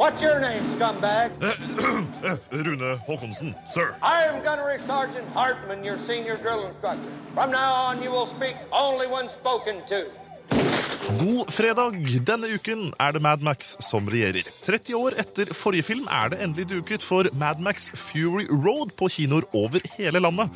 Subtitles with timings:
[0.00, 1.28] What's your name, scumbag?
[2.66, 3.94] Rune Håkonsen, sir.
[4.02, 7.10] I am Gunnery Sergeant Hartman, your senior drill instructor.
[7.34, 10.00] From now on, you will speak only when spoken to.
[11.20, 12.00] God fredag!
[12.24, 14.48] Denne uken er det Mad Max som regjerer.
[14.64, 19.12] 30 år etter forrige film er det endelig duket for Mad Max Fury Road på
[19.12, 20.48] kinoer over hele landet.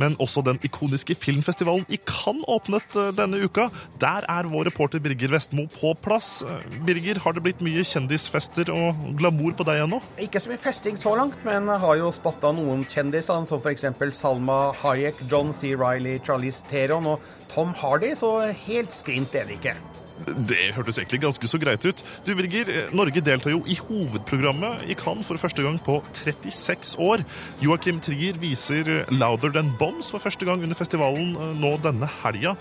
[0.00, 3.68] Men også den ikoniske filmfestivalen i Cannes åpnet eh, denne uka.
[4.00, 6.40] Der er vår reporter Birger Vestmo på plass.
[6.42, 10.00] Eh, Birger, har det blitt mye kjendisfester og glamour på deg ennå?
[10.22, 13.86] Ikke så mye festing så langt, men jeg har jo spotta noen kjendiser, som f.eks.
[14.16, 15.74] Salma Hayek, John C.
[15.78, 19.78] Riley, Charlize Theron og Tom Hardy, så helt skrint er det ikke.
[20.26, 22.02] Det hørtes egentlig ganske så greit ut.
[22.26, 27.24] Du, Birger, Norge deltar jo i hovedprogrammet i Cannes for første gang på 36 år.
[27.64, 32.56] Joakim Trier viser Louder Than Bombs for første gang under festivalen eh, nå denne helga.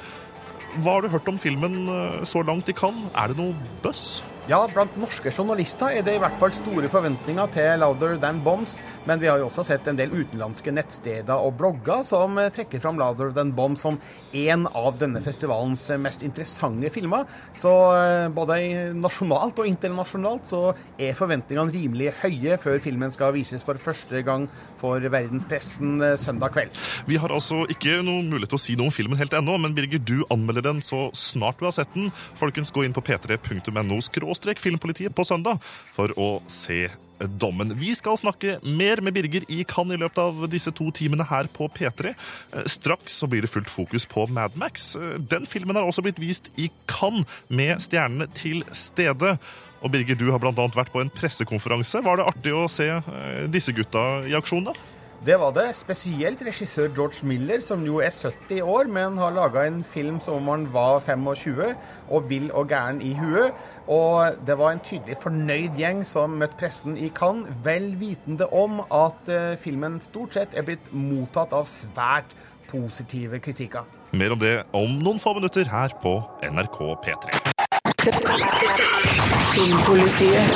[0.79, 3.11] Hva har du hørt om filmen eh, så langt i Cannes?
[3.17, 4.21] Er det noe buzz?
[4.49, 8.79] Ja, blant norske journalister er det i hvert fall store forventninger til Louder Than Bombs,
[9.05, 12.97] men vi har jo også sett en del utenlandske nettsteder og blogger som trekker fram
[12.97, 13.99] Louder Than Bombs som
[14.33, 17.27] en av denne festivalens mest interessante filmer.
[17.53, 18.57] Så eh, både
[18.97, 20.63] nasjonalt og internasjonalt så
[20.97, 24.49] er forventningene rimelig høye før filmen skal vises for første gang
[24.81, 26.73] for verdenspressen eh, søndag kveld.
[27.05, 29.77] Vi har altså ikke noen mulighet til å si noe om filmen helt ennå, men
[29.77, 32.09] Birger, du anmelder den så snart du har sett den.
[32.41, 34.01] Folkens, gå inn på p3.no
[34.63, 35.59] filmpolitiet på søndag
[35.95, 36.87] for å se
[37.19, 37.73] dommen.
[37.75, 41.49] Vi skal snakke mer med Birger i Cannes i løpet av disse to timene her
[41.51, 42.13] på P3.
[42.69, 44.93] Straks så blir det fullt fokus på Mad Max.
[45.19, 49.35] Den filmen har også blitt vist i Cannes med stjernene til stede.
[49.83, 50.53] Og Birger, du har bl.a.
[50.53, 52.03] vært på en pressekonferanse.
[52.03, 54.75] Var det artig å se eh, disse gutta i aksjon, da?
[55.25, 55.75] Det var det.
[55.75, 60.39] Spesielt regissør George Miller, som jo er 70 år, men har laga en film som
[60.39, 61.75] om han var 25
[62.09, 63.51] og vill og gæren i huet.
[63.87, 68.79] Og det var en tydelig fornøyd gjeng som møtte pressen i Cannes, vel vitende om
[68.79, 72.35] at uh, filmen stort sett er blitt mottatt av svært
[72.71, 73.83] positive kritikker.
[74.11, 76.15] Mer om det om noen få minutter her på
[76.47, 77.43] NRK P3.
[79.51, 80.49] Filmpolitiet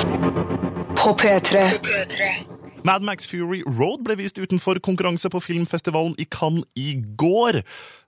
[0.96, 2.53] på P3.
[2.84, 7.62] Mad Max Fury Road ble vist utenfor konkurranse på filmfestivalen i Cannes i går,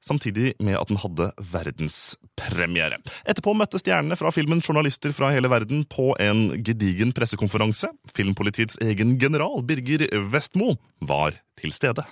[0.03, 2.97] samtidig med at den hadde verdenspremiere.
[3.23, 7.93] Etterpå møtte stjernene fra filmen journalister fra hele verden på en gedigen pressekonferanse.
[8.17, 12.03] Filmpolitiets egen general, Birger Vestmo, var til stede.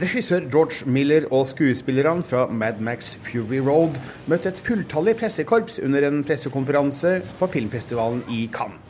[0.00, 4.00] Regissør George Miller og skuespillerne fra Mad Max Fury Road
[4.30, 8.87] møtte et fulltallig pressekorps under en pressekonferanse på filmfestivalen i Cannes.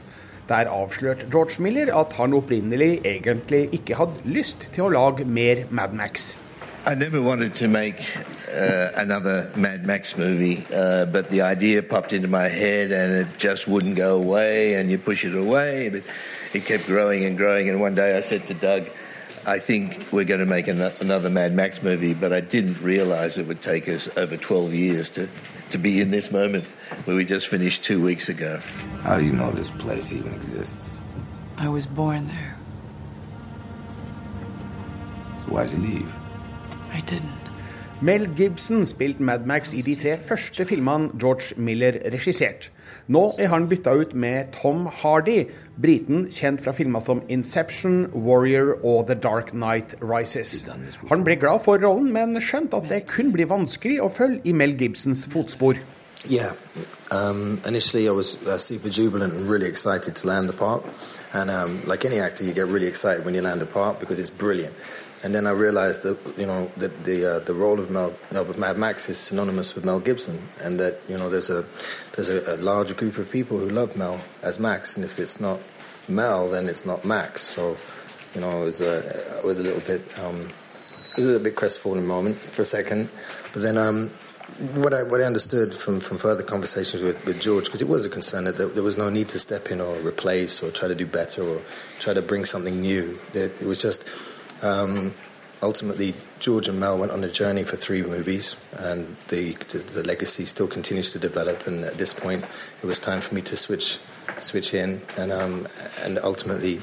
[0.49, 5.67] Der avslørte George Miller at han opprinnelig egentlig ikke hadde lyst til å lage mer
[5.71, 6.37] Mad Max.
[6.87, 7.97] I never wanted to make
[8.49, 13.39] uh, another Mad Max movie, uh, but the idea popped into my head and it
[13.39, 16.03] just wouldn't go away, and you push it away, but
[16.55, 17.69] it kept growing and growing.
[17.69, 18.89] And one day I said Doug,
[19.47, 23.37] I think we're going to make an another Mad Max movie, but I didn't realize
[23.37, 25.29] it would take us over 12 years to,
[25.73, 26.65] to be in this moment
[27.04, 28.60] where we just finished two weeks ago.
[29.03, 31.00] How do you know this place even exists?
[31.59, 32.56] I was born there.
[35.44, 36.12] So why'd you leave?
[36.93, 37.49] I didn't.
[38.00, 42.71] Mel Gibson spilte Mad Max i de tre første filmene George Miller regisserte.
[43.10, 45.49] Nå er han bytta ut med Tom Hardy,
[45.82, 50.62] briten kjent fra filmer som Inception, Warrior og The Dark Night Rises.
[51.10, 54.55] Han ble glad for rollen, men skjønte at det kun blir vanskelig å følge i
[54.55, 55.81] Mel Gibsons fotspor.
[56.28, 56.53] Yeah,
[57.11, 60.84] um, initially I was uh, super jubilant and really excited to land the part.
[61.33, 64.21] And um, like any actor, you get really excited when you land a part because
[64.21, 64.75] it's brilliant.
[65.25, 68.15] And then I realized that you know that the uh, the role of Mel
[68.59, 71.65] Mad Max is synonymous with Mel Gibson, and that you know there's a
[72.15, 75.41] there's a, a large group of people who love Mel as Max, and if it's
[75.41, 75.61] not
[76.09, 77.43] Mel, then it's not Max.
[77.43, 77.77] So
[78.34, 78.99] you know it was a
[79.38, 82.67] it was a little bit um, it was a little bit crestfallen moment for a
[82.67, 83.08] second,
[83.55, 84.11] but then um,
[84.58, 88.05] what I what I understood from, from further conversations with, with George, because it was
[88.05, 90.88] a concern that there, there, was no need to step in or replace or try
[90.88, 91.60] to do better or
[92.00, 93.19] try to bring something new.
[93.34, 94.08] It, it was just
[94.62, 95.14] um,
[95.62, 100.02] ultimately George and Mel went on a journey for three movies, and the, the, the
[100.02, 101.66] legacy still continues to develop.
[101.66, 102.44] And at this point,
[102.82, 104.00] it was time for me to switch
[104.38, 105.69] switch in, and um,
[106.02, 106.81] and ultimately.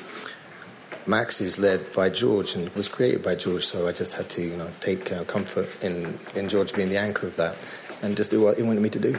[1.07, 4.41] Max is led by George and was created by George, so I just had to,
[4.41, 7.59] you know, take uh, comfort in, in George being the anchor of that
[8.01, 9.15] and just do what he wanted me to do.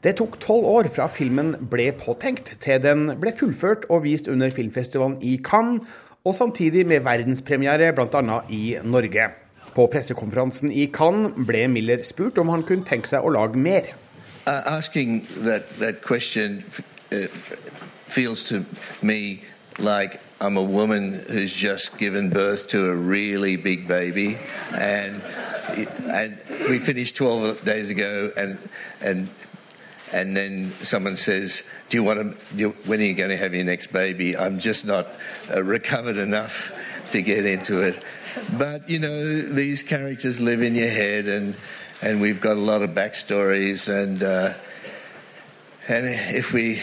[0.00, 4.50] Det tok tolv år fra filmen ble påtenkt til den ble fullført og vist under
[4.54, 5.82] filmfestivalen i Cannes,
[6.22, 8.40] og samtidig med verdenspremiere bl.a.
[8.50, 9.30] i Norge.
[9.74, 13.90] På pressekonferansen i Cannes ble Miller spurt om han kunne tenke seg å lage mer.
[14.46, 14.62] Uh,
[17.12, 17.26] uh,
[18.08, 18.64] feels to
[19.02, 19.44] me
[19.78, 24.38] like I'm a woman who's just given birth to a really big baby,
[24.74, 25.22] and
[26.08, 28.58] and we finished 12 days ago, and
[29.00, 29.28] and
[30.12, 32.56] and then someone says, "Do you want to?
[32.56, 35.06] Do, when are you going to have your next baby?" I'm just not
[35.52, 36.72] uh, recovered enough
[37.10, 38.02] to get into it.
[38.58, 41.56] But you know, these characters live in your head, and
[42.02, 44.54] and we've got a lot of backstories, and uh,
[45.88, 46.80] and if we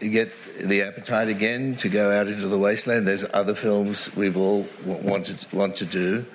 [0.00, 4.66] get the appetite again to go out into the wasteland, there's other films we've all
[4.84, 6.26] wanted want to do,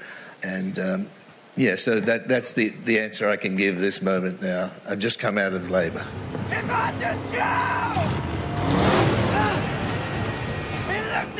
[0.44, 0.80] and.
[0.80, 1.09] Um,
[1.57, 4.71] yeah, so that, that's the, the answer I can give this moment now.
[4.88, 6.06] I've just come out of labour.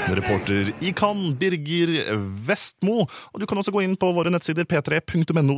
[0.05, 2.13] Reporter i Cannes, Birger
[2.47, 3.05] Vestmo.
[3.33, 5.57] Og du kan også gå inn på våre nettsider p3.no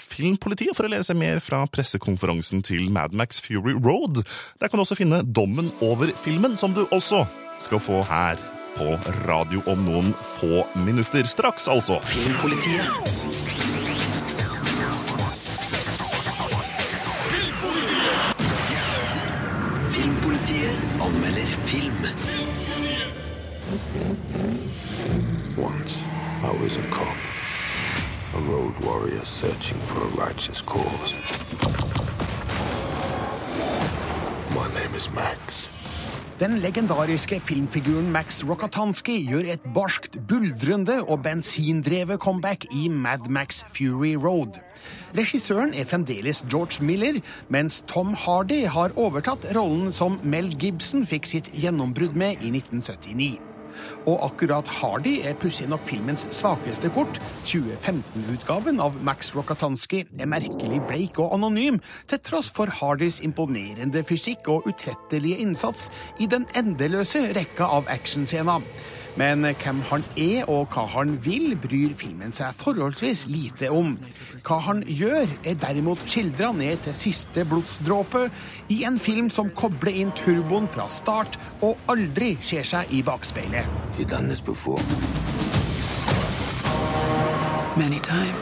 [0.00, 4.24] filmpolitiet for å lese mer fra pressekonferansen til Mad Max Fury Road.
[4.60, 7.24] Der kan du også finne dommen over filmen, som du også
[7.60, 8.40] skal få her
[8.74, 8.96] på
[9.28, 11.26] radio om noen få minutter.
[11.28, 12.00] Straks, altså.
[12.10, 12.88] Filmpolitiet.
[19.94, 21.53] Filmpolitiet anmelder film.
[25.56, 26.02] Once,
[26.42, 27.16] I was a cop.
[28.34, 31.14] A road warrior searching for a righteous cause.
[34.50, 35.70] My name is Max.
[36.40, 43.62] Den legendariske filmfiguren Max Rokatansky gjør et barskt, buldrende og bensindrevet comeback i Mad Max
[43.76, 44.58] Fury Road.
[45.14, 51.30] Regissøren er fremdeles George Miller, mens Tom Hardy har overtatt rollen som Mel Gibson fikk
[51.30, 53.53] sitt gjennombrudd med i 1979.
[54.06, 57.20] Og akkurat Hardy er pussig nok filmens svakeste kort.
[57.48, 61.80] 2015-utgaven av Max Rokatansky er merkelig bleik og anonym,
[62.10, 65.90] til tross for Hardys imponerende fysikk og utrettelige innsats
[66.20, 68.62] i den endeløse rekka av actionscener.
[69.20, 73.94] Men hvem han er og hva han vil, bryr filmen seg forholdsvis lite om.
[74.42, 78.26] Hva han gjør, er derimot skildra ned til siste blodsdråpe
[78.74, 83.70] i en film som kobler inn turboen fra start og aldri ser seg i bakspeilet.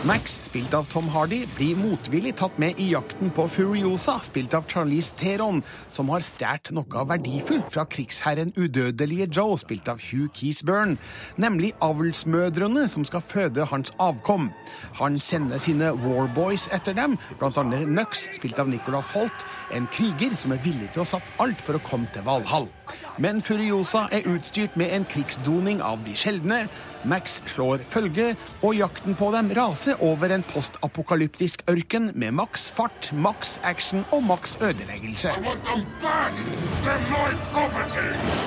[0.04, 4.66] Max, spilt av Tom Hardy, blir motvillig tatt med i jakten på Furiosa, spilt av
[4.68, 10.98] Charlize Theron, som har stjålet noe verdifullt fra krigsherren udødelige Joe, spilt av Hugh Keesburn,
[11.40, 14.50] nemlig avlsmødrene som skal føde hans avkom.
[15.00, 20.36] Han sender sine warboys etter dem, blant annet Nux, spilt av Nicholas Holt, en kriger
[20.36, 22.68] som er villig til å satse alt for å komme til Valhall.
[23.16, 26.66] Men Furiosa er utstyrt med en krigsdoning av de sjeldne.
[27.04, 33.10] Max slår følge, og jakten på dem raser over en postapokalyptisk ørken med maks fart,
[33.12, 35.34] maks action og maks ødeleggelse.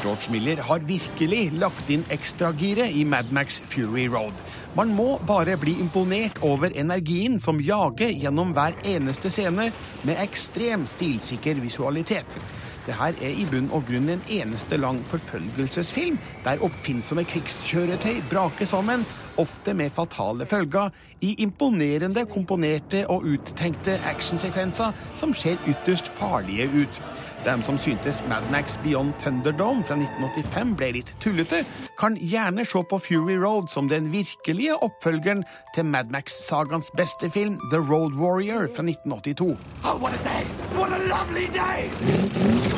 [0.03, 4.33] George Miller har virkelig lagt inn ekstragiret i Mad Max Fury Road.
[4.75, 9.69] Man må bare bli imponert over energien som jager gjennom hver eneste scene
[10.03, 12.39] med ekstrem stilsikker visualitet.
[12.85, 18.69] Det her er i bunn og grunn en eneste lang forfølgelsesfilm, der oppfinnsomme krigskjøretøy braker
[18.69, 19.05] sammen,
[19.41, 27.01] ofte med fatale følger, i imponerende komponerte og uttenkte actionsekvenser som ser ytterst farlige ut.
[27.45, 31.59] De som syntes Mad Max Beyond Thunderdome fra 1985 ble litt tullete,
[31.99, 35.43] kan gjerne se på Fury Road som den virkelige oppfølgeren
[35.75, 39.53] til Mad Max-sagaens beste film, The Road Warrior fra 1982.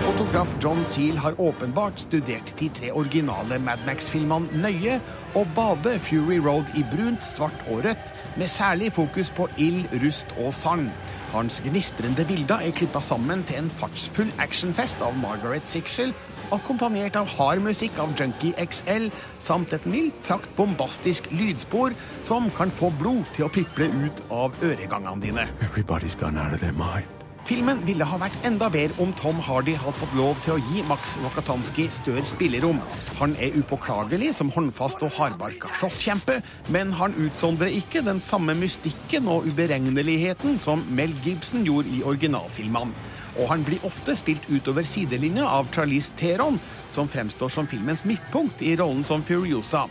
[0.04, 5.00] Fotograf John Seal har åpenbart studert de tre originale Mad Max-filmene nøye,
[5.36, 10.36] og bader Fury Road i brunt, svart og rødt, med særlig fokus på ild, rust
[10.44, 10.92] og sand.
[11.34, 16.14] Hans gnistrende bilder er klippa sammen til en fartsfull actionfest av Margaret Sixel,
[16.56, 19.10] akkompagnert av hard musikk av Junkie XL,
[19.44, 24.56] samt et mildt sagt bombastisk lydspor som kan få blod til å piple ut av
[24.64, 25.48] øregangene dine.
[25.68, 27.17] Everybody's gone out of their mind.
[27.48, 30.82] Filmen ville ha vært enda bedre om Tom Hardy hadde fått lov til å gi
[30.90, 32.82] Max Rokatansky større spillerom.
[33.22, 36.42] Han er upåklagelig som håndfast og hardbarka slåsskjempe,
[36.76, 42.92] men han utsondrer ikke den samme mystikken og uberegneligheten som Mel Gibson gjorde i originalfilmene.
[43.38, 46.60] Og han blir ofte spilt utover sidelinja av Charlize Theron,
[46.92, 49.86] som fremstår som filmens midtpunkt i rollen som Furiosa.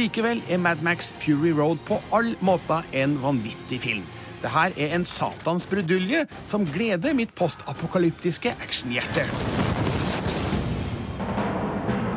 [0.00, 4.15] Likevel er Mad Max Fury Road på all måter en vanvittig film.
[4.46, 9.24] Det her er en satans brudulje som gleder mitt postapokalyptiske actionhjerte.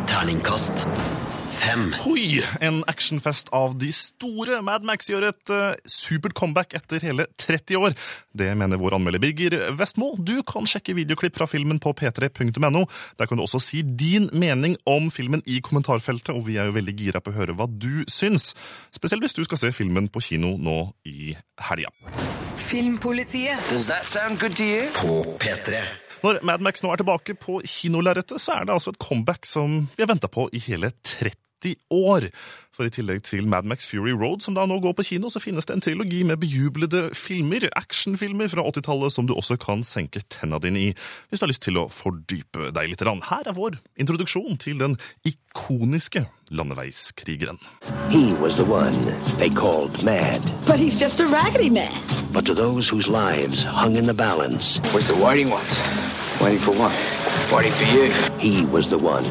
[0.06, 0.86] Terningkast
[1.60, 1.94] fem.
[2.04, 2.42] Hoi!
[2.62, 4.60] En actionfest av de store.
[4.66, 7.96] Mad Max gjør et uh, supert comeback etter hele 30 år.
[8.38, 10.14] Det mener vår anmelder Birger Vestmo.
[10.18, 12.86] Du kan sjekke videoklipp fra filmen på p3.no.
[13.20, 16.78] Der kan du også si din mening om filmen i kommentarfeltet, og vi er jo
[16.78, 18.54] veldig gira på å høre hva du syns.
[18.96, 21.34] Spesielt hvis du skal se filmen på kino nå i
[21.70, 21.92] helga.
[22.70, 23.60] Filmpolitiet.
[23.72, 24.88] Does that sound good to you?
[25.00, 25.84] På P3.
[26.24, 29.86] Når Mad Max nå er tilbake på kinolerretet, så er det altså et comeback som
[29.96, 31.49] vi har venta på i hele 30
[31.92, 32.30] år.
[32.80, 35.42] For i tillegg til Mad Max Fury Road, som da nå går på kino, så
[35.44, 40.22] finnes det en trilogi med bejublede filmer, actionfilmer fra 80-tallet, som du også kan senke
[40.32, 40.94] tenna dine i
[41.28, 43.04] hvis du har lyst til å fordype deg litt.
[43.04, 44.96] Her er vår introduksjon til den
[45.28, 46.24] ikoniske
[46.56, 47.60] landeveiskrigeren.
[48.10, 48.96] He was the one
[49.38, 50.40] they called mad.
[50.66, 51.92] But he's just a raggedy man.
[52.32, 55.82] But to those whose lives hung in the balance, Where's the waiting ones?
[56.40, 56.96] Waiting for what?
[57.52, 58.08] Waiting for you.
[58.40, 59.26] he was the one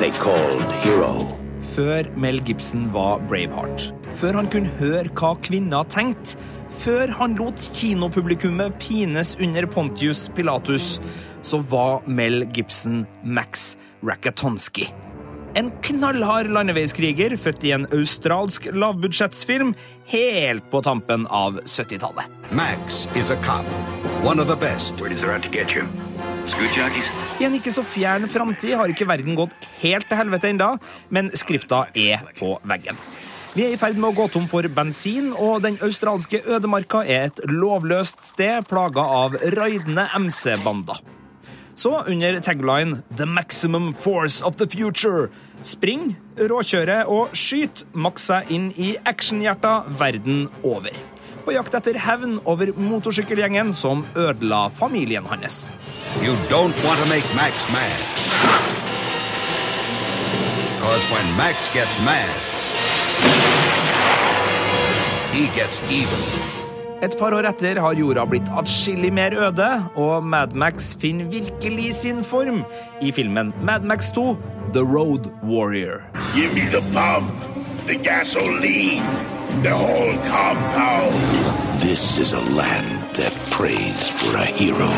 [0.00, 1.37] they called hero.
[1.78, 3.92] Før Mel Gibson var Braveheart.
[4.18, 6.34] Før han kunne høre hva kvinner tenkte.
[6.82, 10.96] Før han lot kinopublikummet pines under Pontius Pilatus,
[11.46, 14.88] så var Mel Gibson Max Rakatonski.
[15.54, 19.76] En knallhard landeveiskriger født i en australsk lavbudsjettsfilm
[20.10, 22.26] helt på tampen av 70-tallet.
[22.50, 23.66] Max is a cop,
[24.26, 24.98] one of the best.
[24.98, 25.86] Where er they're out to get you?
[27.38, 29.52] I en ikke så fjern framtid har ikke verden gått
[29.82, 30.70] helt til helvete ennå,
[31.12, 32.96] men skrifta er på veggen.
[33.54, 37.28] Vi er i ferd med å gå tom for bensin, og den australske ødemarka er
[37.28, 41.00] et lovløst sted plaga av raidende MC-bander.
[41.78, 45.28] Så under tagline 'The maximum force of the future'
[45.62, 50.94] spring, råkjøre og skyt maks seg inn i actionhjerta verden over.
[51.48, 55.70] På jakt etter hevn over motorsykkelgjengen som ødela familien hans.
[56.20, 58.02] You don't want to make Max mad.
[60.76, 62.28] Because when Max gets mad,
[65.32, 66.20] he gets even.
[67.00, 71.94] Et par år etter har jorda blitt atskillig mer øde, og Mad Max finner virkelig
[72.02, 72.60] sin form
[73.00, 74.36] i filmen Mad Max 2
[74.76, 76.04] The Road Warrior.
[76.36, 77.32] Give me the pump,
[77.88, 81.14] the gasoline, the whole compound.
[81.80, 84.90] This is a land that prays for a hero.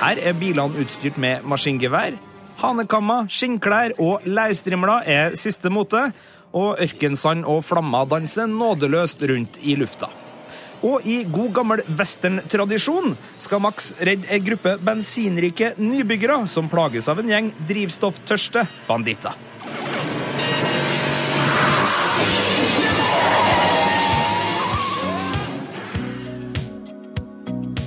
[0.00, 2.16] Her er bilene utstyrt med maskingevær.
[2.58, 6.10] Hanekammer, skinnklær og leirstrimler er siste mote,
[6.52, 10.08] og ørkensand og flammer danser nådeløst rundt i lufta.
[10.82, 17.18] Og i god gammel western-tradisjon skal Max redde ei gruppe bensinrike nybyggere som plages av
[17.18, 19.47] en gjeng drivstofftørste banditter.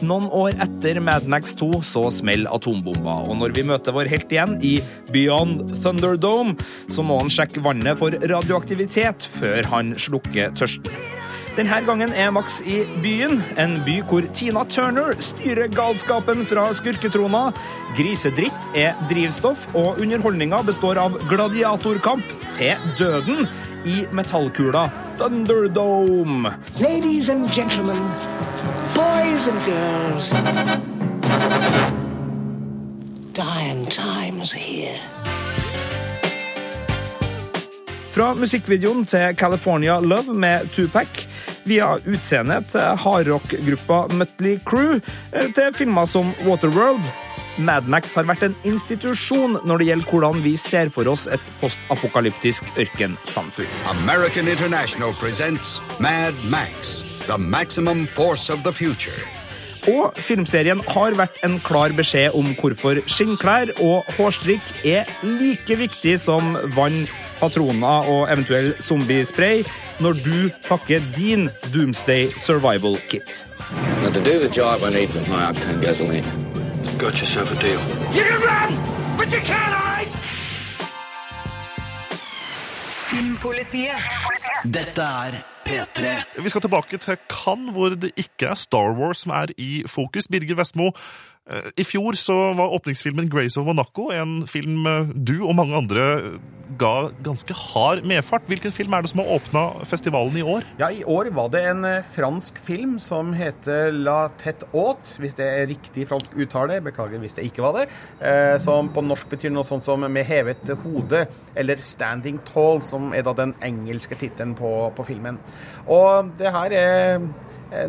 [0.01, 4.31] Noen år etter Mad Max 2 så smeller atombomba, og når vi møter vår helt
[4.33, 4.75] igjen i
[5.13, 6.55] Beyond Thunderdome,
[6.89, 10.89] så må han sjekke vannet for radioaktivitet før han slukker tørsten.
[11.51, 17.49] Denne gangen er Max i byen, en by hvor Tina Turner styrer galskapen fra skurketrona.
[17.97, 23.45] Grisedritt er drivstoff, og underholdninga består av gladiatorkamp til døden
[23.83, 24.87] i metallkula
[25.19, 26.55] Thunderdome.
[26.79, 27.99] Ladies and gentlemen,
[28.95, 30.31] boys and girls.
[33.33, 34.99] Dying times here.
[38.11, 41.07] Fra musikkvideoen til California Love med Tupac,
[41.63, 44.99] via utseendet til hardrock-gruppa Mutley Crew,
[45.33, 47.07] eh, til filmer som Waterworld.
[47.57, 51.43] Mad Max har vært en institusjon når det gjelder hvordan vi ser for oss et
[51.61, 53.67] postapokalyptisk ørkensamfunn.
[53.91, 59.21] American International presents Mad Max, the maximum force of the future.
[59.89, 66.19] Og filmserien har vært en klar beskjed om hvorfor skinnklær og hårstrikk er like viktig
[66.21, 67.07] som vann,
[67.39, 69.63] patroner og eventuell zombiespray
[70.01, 70.37] når du
[70.67, 73.45] pakker din Doomsday Survival Kit.
[74.01, 76.25] Now, to do the job, I need some high octane gasoline.
[76.97, 77.79] Got yourself a deal.
[78.13, 80.11] You can run, but you can't hide.
[83.09, 83.97] Filmpolitiet.
[84.63, 86.41] Dette er P3.
[86.41, 90.27] Vi skal tilbake til Cannes, hvor det ikke er Star Wars som er i fokus.
[90.31, 90.91] Birger Vestmo,
[91.75, 96.03] i fjor så var åpningsfilmen Grace of Monaco en film eh, du og mange andre
[96.79, 98.45] ga ganske hard medfart.
[98.49, 100.65] Hvilken film er det som har åpna festivalen i år?
[100.79, 105.35] Ja, I år var det en eh, fransk film som heter La Tête Haute, hvis
[105.39, 106.81] det er riktig fransk uttale.
[106.85, 107.87] Beklager hvis det ikke var det.
[108.19, 113.11] Eh, som på norsk betyr noe sånt som Med hevet hode, eller Standing Tall, som
[113.13, 115.39] er da den engelske tittelen på, på filmen.
[115.91, 117.31] Og det her er eh,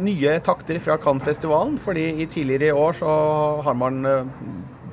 [0.03, 3.15] nye takter fra Cannes-festivalen, fordi i tidligere i år så
[3.67, 4.29] har man eh,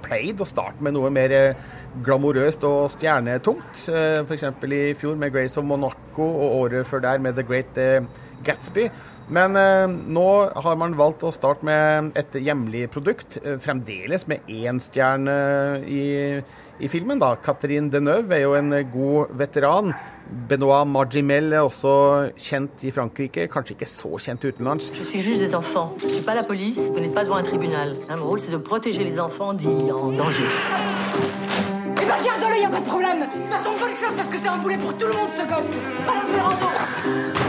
[0.06, 1.68] pleid å starte med noe mer eh,
[2.06, 3.84] glamorøst og stjernetungt.
[3.94, 4.48] Eh, F.eks.
[4.66, 8.02] i fjor med Grace of Monaco, og året før der med The Great eh,
[8.46, 8.88] Gatsby.
[9.30, 14.48] Men eh, nå har man valgt å starte med et hjemlig produkt, eh, fremdeles med
[14.50, 15.36] én stjerne
[15.86, 16.42] i,
[16.80, 17.20] i filmen.
[17.22, 17.36] da.
[17.38, 19.94] Catherine Deneuve er jo en god veteran.
[20.50, 21.92] Benoit Margimel er også
[22.38, 24.90] kjent i Frankrike, kanskje ikke så kjent utenlands.
[24.94, 25.94] Je suis juge des enfants.
[26.02, 26.90] Je suis pas la police.
[26.90, 27.96] Vous n'êtes pas devant un tribunal.
[28.10, 30.50] Mon rôle, c'est de protéger les enfants dits en danger.
[32.02, 33.20] Eh ben garde-le, y a pas de problème.
[33.20, 35.44] De toute façon, bonne chose parce que c'est un boulet pour tout le monde ce
[35.44, 35.74] gosse.
[36.06, 37.49] Pas la faire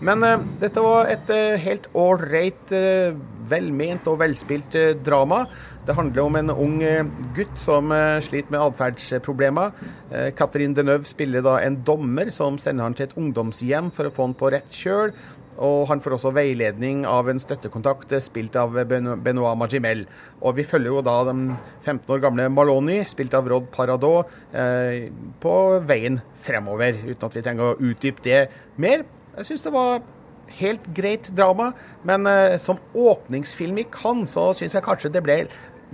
[0.00, 3.16] Men eh, dette var et eh, helt ålreit, uh,
[3.50, 5.44] velment og velspilt eh, drama.
[5.86, 9.74] Det handler om en ung eh, gutt som eh, sliter med atferdsproblemer.
[10.10, 14.14] Eh, Catherine Deneuve spiller da en dommer som sender han til et ungdomshjem for å
[14.14, 15.14] få han på rett kjøl.
[15.60, 20.06] Og han får også veiledning av en støttekontakt eh, spilt av Benoit Magimel.
[20.40, 21.46] Og vi følger jo da den
[21.82, 25.08] 15 år gamle Maloney, spilt av Rod Paradot, eh,
[25.42, 25.56] på
[25.88, 28.44] veien fremover, uten at vi trenger å utdype det
[28.80, 29.08] mer.
[29.36, 30.00] Jeg syns det var
[30.60, 31.70] helt greit drama,
[32.06, 35.42] men eh, som åpningsfilm i Cannes så syns jeg kanskje det ble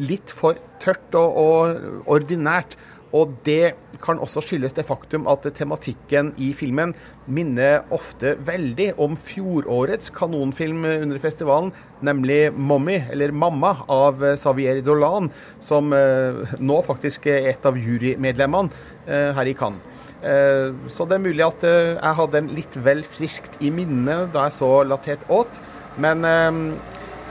[0.00, 2.76] litt for tørt og, og ordinært.
[3.14, 6.92] Og det kan også skyldes det faktum at tematikken i filmen
[7.30, 14.82] minner ofte veldig om fjorårets kanonfilm under festivalen, nemlig 'Mommy', eller 'Mamma', av eh, Xavier
[14.82, 18.70] Dolan, som eh, nå faktisk er et av jurymedlemmene
[19.06, 20.05] eh, her i Cannes.
[20.22, 24.26] Eh, Så det er mulig at eh, jeg hadde den litt vel friskt i minne
[24.32, 25.60] da jeg så Latet Åt.
[26.00, 26.62] Men eh,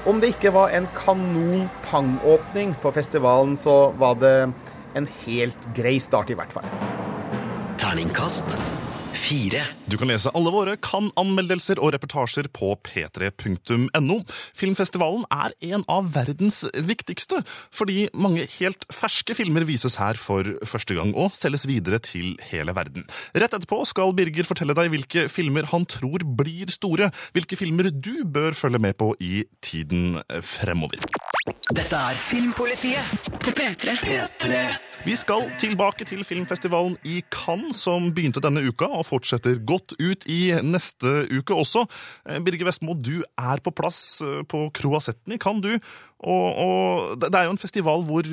[0.06, 4.36] om det ikke var en kanon-pang-åpning på festivalen, så var det
[4.96, 6.68] en helt grei start, i hvert fall.
[7.82, 8.54] Terningkast
[9.20, 9.64] fire.
[9.90, 14.18] Du kan lese alle våre kan-anmeldelser og reportasjer på p3.no.
[14.58, 17.42] Filmfestivalen er en av verdens viktigste,
[17.74, 22.76] fordi mange helt ferske filmer vises her for første gang og selges videre til hele
[22.78, 23.08] verden.
[23.36, 28.26] Rett etterpå skal Birger fortelle deg hvilke filmer han tror blir store, hvilke filmer du
[28.26, 31.02] bør følge med på i tiden fremover.
[31.46, 33.94] Dette er Filmpolitiet på P3.
[34.02, 34.62] P3.
[35.06, 40.26] Vi skal tilbake til filmfestivalen i Cannes, som begynte denne uka og fortsetter godt ut
[40.26, 41.84] i neste uke også.
[42.26, 45.94] Eh, Birger Vestmo, du er på plass eh, på Croisetten i Cannes, du.
[46.26, 48.32] Og, og det er jo en festival hvor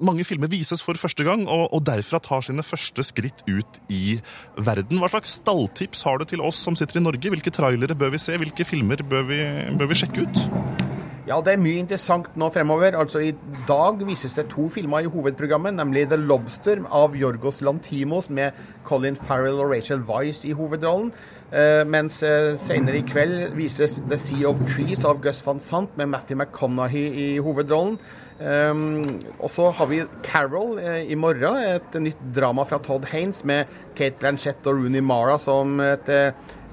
[0.00, 4.20] mange filmer vises for første gang, og, og derfra tar sine første skritt ut i
[4.54, 5.02] verden.
[5.02, 7.34] Hva slags stalltips har du til oss som sitter i Norge?
[7.34, 8.38] Hvilke trailere bør vi se?
[8.38, 9.42] Hvilke filmer bør vi,
[9.82, 10.89] bør vi sjekke ut?
[11.30, 12.96] Ja, det er mye interessant nå fremover.
[12.98, 18.26] Altså, I dag vises det to filmer i hovedprogrammet, nemlig The Lobster av Jorgos Lantimos
[18.34, 18.56] med
[18.88, 21.12] Colin Farrell og Rachel Weisz i hovedrollen.
[21.50, 25.94] Uh, mens uh, senere i kveld vises The Sea of Trees av Gus van Sant
[25.98, 28.00] med Matthew McConaughey i hovedrollen.
[28.40, 29.04] Um,
[29.36, 33.70] og så har vi Carol uh, i morgen, et nytt drama fra Todd Haynes med
[33.94, 36.10] Kate Blanchett og Rooney Mara som et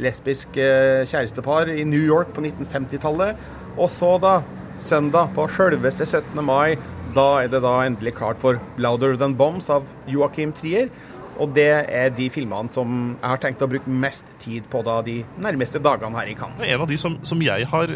[0.01, 3.37] lesbisk kjærestepar i New York på 1950-tallet.
[3.77, 4.39] Og så da,
[4.81, 6.39] søndag på sjølveste 17.
[6.45, 6.77] mai,
[7.13, 10.89] da er det da endelig klart for Louder Than Bombs av Joakim Trier.
[11.37, 14.97] Og det er de filmene som jeg har tenkt å bruke mest tid på da
[15.05, 16.63] de nærmeste dagene her i Cannes.
[16.65, 17.93] En av de som, som jeg har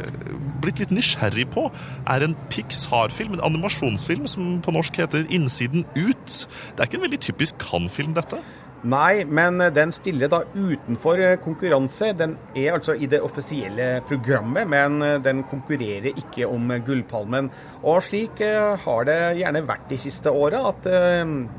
[0.62, 1.66] blitt litt nysgjerrig på,
[2.06, 6.36] er en Pixar-film, en animasjonsfilm som på norsk heter Innsiden ut.
[6.38, 8.38] Det er ikke en veldig typisk Cannes-film, dette?
[8.82, 12.16] Nei, men den stiller da utenfor eh, konkurranse.
[12.18, 17.52] Den er altså i det offisielle programmet, men eh, den konkurrerer ikke om Gullpalmen.
[17.86, 20.90] Og slik eh, har det gjerne vært de siste åra, at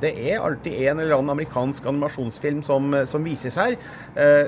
[0.03, 3.77] det er alltid en eller annen amerikansk animasjonsfilm som, som vises her.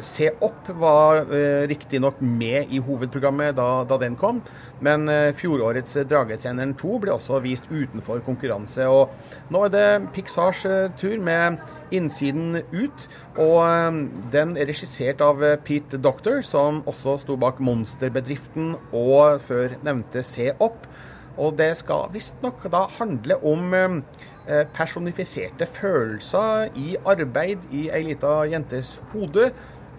[0.02, 1.24] Se opp var
[1.68, 4.40] riktignok med i hovedprogrammet da, da den kom,
[4.84, 5.06] men
[5.38, 8.88] fjorårets Dragetreneren 2 ble også vist utenfor konkurranse.
[8.90, 10.64] Og nå er det Pixars
[11.00, 11.60] tur med
[11.94, 13.08] Innsiden ut.
[13.36, 13.98] Og eh,
[14.32, 20.24] den er regissert av eh, Pete Doctor, som også sto bak Monsterbedriften og før nevnte
[20.26, 20.88] Se opp.
[21.34, 28.42] Og det skal visstnok da handle om eh, personifiserte følelser i arbeid i ei lita
[28.50, 29.50] jentes hode.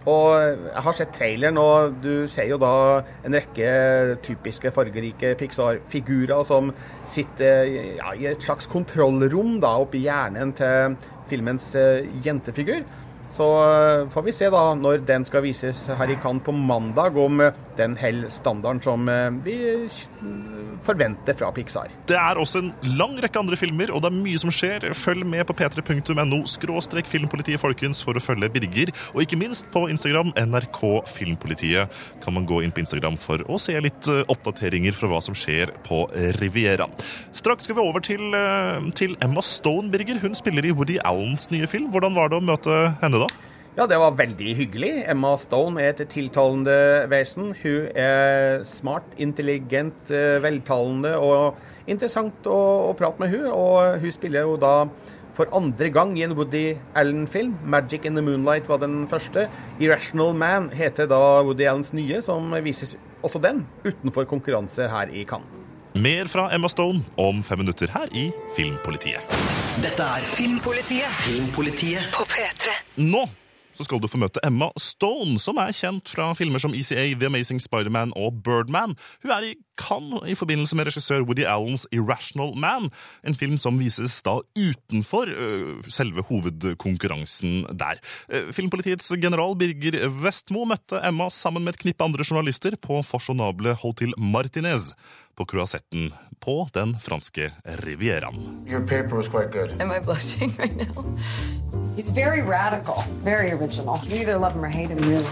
[0.05, 3.69] Og jeg har sett traileren, og du ser jo da en rekke
[4.25, 6.69] typiske fargerike Pixar-figurer som
[7.09, 10.93] sitter ja, i et slags kontrollrom da oppi hjernen til
[11.29, 12.85] filmens eh, jentefigur.
[13.33, 17.17] Så eh, får vi se da når den skal vises her i Cannes på mandag,
[17.17, 19.09] om eh, den holder standarden som
[19.43, 19.57] vi
[20.85, 21.91] forvente fra Pixar.
[22.09, 24.89] Det er også en lang rekke andre filmer, og det er mye som skjer.
[24.97, 28.91] Følg med på p3.no skråstrek filmpolitiet, folkens, for å følge Birger.
[29.13, 33.59] Og ikke minst på Instagram, NRK Filmpolitiet, kan man gå inn på Instagram for å
[33.61, 36.05] se litt eh, oppdateringer fra hva som skjer på
[36.39, 36.87] Riviera.
[37.35, 40.21] Straks skal vi over til, eh, til Emma Stone, Birger.
[40.23, 41.91] Hun spiller i Woody Allens nye film.
[41.93, 43.29] Hvordan var det å møte henne da?
[43.75, 44.91] Ja, det var veldig hyggelig.
[45.11, 46.75] Emma Stone er et tiltalende
[47.11, 47.49] vesen.
[47.59, 51.59] Hun er smart, intelligent, eh, veltalende og
[51.91, 52.55] interessant å,
[52.87, 53.49] å prate med hun.
[53.51, 54.87] Og hun spiller jo da
[55.35, 57.59] for andre gang i en Woody Allen-film.
[57.67, 59.49] 'Magic in the Moonlight' var den første.
[59.77, 65.27] 'Irrational Man' heter da Woody Allens nye, som vises også den utenfor konkurranse her i
[65.27, 65.51] Cannes.
[65.95, 69.19] Mer fra Emma Stone om fem minutter her i Filmpolitiet.
[69.83, 72.71] Dette er Filmpolitiet Filmpolitiet på P3.
[73.03, 73.27] Nå
[73.75, 77.29] så skal du få møte Emma Stone, som er kjent fra filmer som ECA, The
[77.29, 78.95] Amazing Spider-Man og Birdman.
[79.23, 82.89] Hun er i Cannes i forbindelse med regissør Woody Allens Irrational Man,
[83.27, 85.31] en film som vises da utenfor
[85.91, 87.99] selve hovedkonkurransen der.
[88.29, 93.75] Eh, Filmpolitiets general Birger Vestmo møtte Emma sammen med et knippe andre journalister på fasjonable
[93.83, 94.93] Hotel Martinez
[95.35, 97.51] på Croisetten på den franske
[97.83, 98.65] rivieraen.
[98.67, 99.75] Your paper was quite good.
[99.81, 101.84] Am I blushing right now?
[101.95, 103.99] He's very radical, very original.
[104.05, 105.25] You either love him or hate him, really.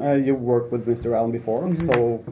[0.00, 1.16] Uh, you worked with Mr.
[1.16, 2.24] Allen before, so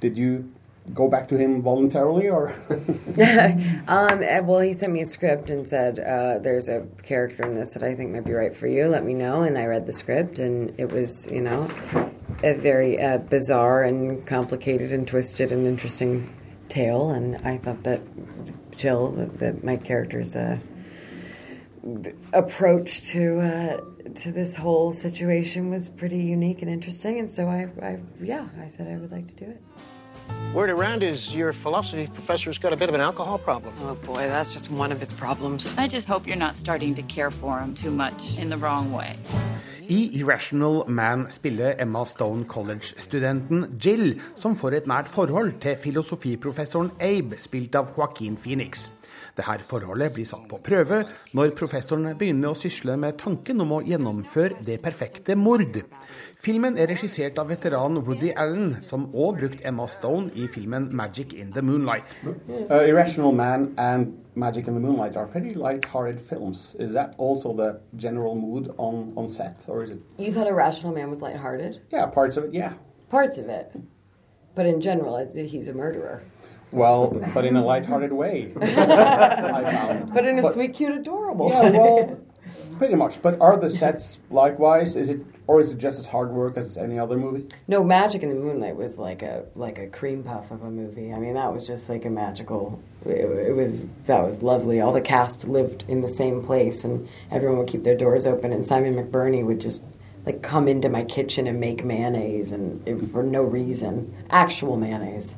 [0.00, 0.52] did you
[0.94, 2.50] go back to him voluntarily or?
[3.88, 7.54] um, eh, well, he sent me a script and said, uh, "There's a character in
[7.54, 8.88] this that I think might be right for you.
[8.88, 11.68] Let me know." And I read the script, and it was, you know,
[12.42, 16.34] a very uh, bizarre and complicated and twisted and interesting
[16.68, 17.10] tale.
[17.10, 18.00] And I thought that
[18.72, 20.58] Jill, that my character's uh,
[22.32, 23.80] approach to uh,
[24.14, 27.18] to this whole situation was pretty unique and interesting.
[27.18, 29.60] And so I, I, yeah, I said I would like to do it.
[30.54, 33.74] Word around is your philosophy professor's got a bit of an alcohol problem.
[33.80, 35.74] Oh boy, that's just one of his problems.
[35.76, 38.92] I just hope you're not starting to care for him too much in the wrong
[38.92, 39.16] way.
[39.90, 46.92] I Irrational Man spiller Emma Stone College-studenten Jill, som får et nært forhold til filosofiprofessoren
[47.00, 48.90] Abe, spilt av Joaquin Phoenix.
[49.32, 53.80] Dette forholdet blir satt på prøve når professoren begynner å sysle med tanken om å
[53.86, 55.78] gjennomføre det perfekte mord.
[56.42, 61.32] Filmen er regissert av veteran Woody Allen, som òg brukte Emma Stone i filmen 'Magic
[61.32, 62.16] in the Moonlight'.
[62.26, 66.74] Uh, Irrational Man and Magic in the Moonlight are pretty light-hearted films.
[66.78, 70.02] Is that also the general mood on, on set, or is it?
[70.18, 71.80] You thought Irrational Man was lighthearted?
[71.90, 72.74] Yeah, parts of it, yeah.
[73.08, 73.72] Parts of it.
[74.54, 76.22] But in general, it, he's a murderer.
[76.72, 78.52] Well, but in a light-hearted way.
[78.56, 81.48] But in a But- sweet, cute, adorable.
[81.50, 82.20] Yeah, well,
[82.78, 83.20] pretty much.
[83.22, 84.96] But are the sets likewise?
[84.96, 87.46] Is it, or is it just as hard work as any other movie?
[87.68, 91.12] No, Magic in the Moonlight was like a like a cream puff of a movie.
[91.12, 92.80] I mean, that was just like a magical.
[93.06, 94.80] It, it was that was lovely.
[94.80, 98.52] All the cast lived in the same place, and everyone would keep their doors open.
[98.52, 99.84] And Simon McBurney would just
[100.26, 105.36] like come into my kitchen and make mayonnaise, and it, for no reason, actual mayonnaise,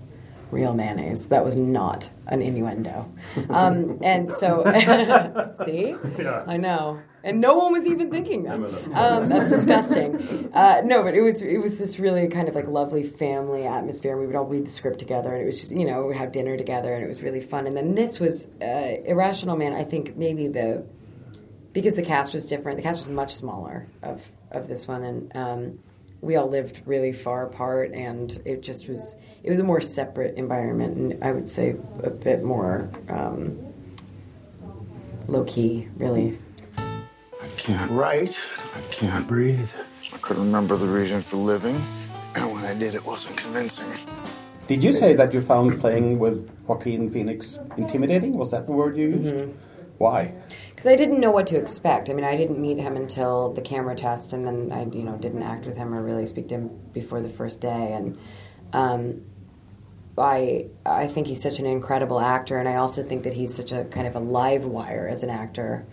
[0.55, 1.27] real mayonnaise.
[1.27, 3.11] That was not an innuendo.
[3.51, 4.63] Um, and so,
[5.65, 5.95] see,
[6.47, 7.01] I know.
[7.23, 8.55] And no one was even thinking that.
[8.55, 10.51] Um, that's disgusting.
[10.53, 14.17] Uh, no, but it was it was this really kind of like lovely family atmosphere.
[14.17, 16.33] We would all read the script together, and it was just you know we'd have
[16.33, 17.67] dinner together, and it was really fun.
[17.67, 19.73] And then this was uh, Irrational Man.
[19.73, 20.85] I think maybe the
[21.73, 22.77] because the cast was different.
[22.77, 25.79] The cast was much smaller of of this one, and um,
[26.25, 30.37] we all lived really far apart, and it just was it was a more separate
[30.37, 33.59] environment, and I would say a bit more um,
[35.29, 36.39] low key, really.
[36.79, 38.41] I can't write.
[38.75, 39.71] I can't breathe.
[40.13, 41.79] I couldn't remember the reason for living.
[42.35, 43.87] And when I did, it wasn't convincing.
[44.67, 48.33] Did you say that you found playing with Joaquin Phoenix intimidating?
[48.39, 49.55] Was that the word you used?
[49.99, 50.35] Why?
[50.85, 52.11] because I didn't know what to expect.
[52.11, 55.17] I mean, I didn't meet him until the camera test, and then I, you know,
[55.17, 57.93] didn't act with him or really speak to him before the first day.
[57.93, 58.19] And
[58.75, 59.23] um,
[60.19, 63.73] I, I think he's such an incredible actor, and I also think that he's such
[63.73, 65.87] a kind of a live wire as an actor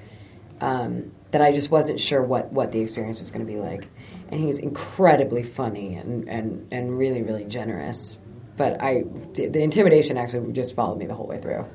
[0.60, 3.88] um, that I just wasn't sure what what the experience was going to be like.
[4.30, 8.18] And he's incredibly funny and and and really really generous.
[8.58, 11.66] But I, the intimidation actually just followed me the whole way through.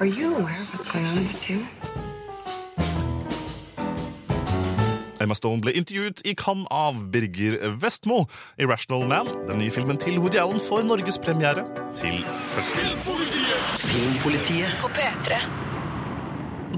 [0.00, 1.66] Are you aware of what's going on in this too?
[5.18, 8.20] Emma Stone ble intervjuet i Cannes av Birger Vestmo.
[8.62, 11.66] Irrational Man, den nye filmen til Woody Allen, får norgespremiere
[11.98, 12.22] til
[12.54, 12.94] høsten.
[13.88, 15.42] Filmpolitiet På P3.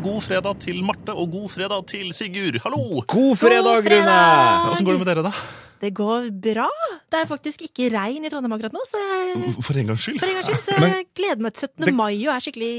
[0.01, 2.63] God fredag til Marte, og god fredag til Sigurd.
[2.65, 3.03] Hallo!
[3.05, 4.21] God fredag, Rune!
[4.73, 5.70] Åssen går det med dere, da?
[5.81, 6.67] Det går bra.
[7.11, 10.19] Det er faktisk ikke regn i Trondheim akkurat nå, så jeg, For en gangs skyld.
[10.21, 11.95] for en gangs skyld, så Men- jeg gleder meg til 17.
[11.97, 12.75] mai og er skikkelig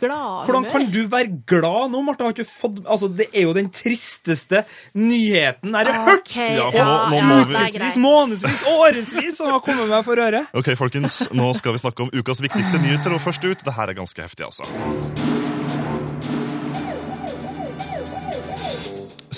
[0.00, 0.46] glad.
[0.48, 2.24] Hvordan kan du være glad nå, Marte?
[2.24, 4.62] Har ikke fått Altså, det er jo den tristeste
[4.96, 6.24] nyheten jeg har hørt!
[6.24, 7.98] Ok, Ja, for nå- nå må vi- det greit.
[8.00, 10.46] Månedsvis, månedsvis, årevis som har kommet meg for øre.
[10.54, 13.86] Ok, folkens, nå skal vi snakke om ukas viktigste nyheter, og først ut, det her
[13.92, 15.39] er ganske heftig, altså.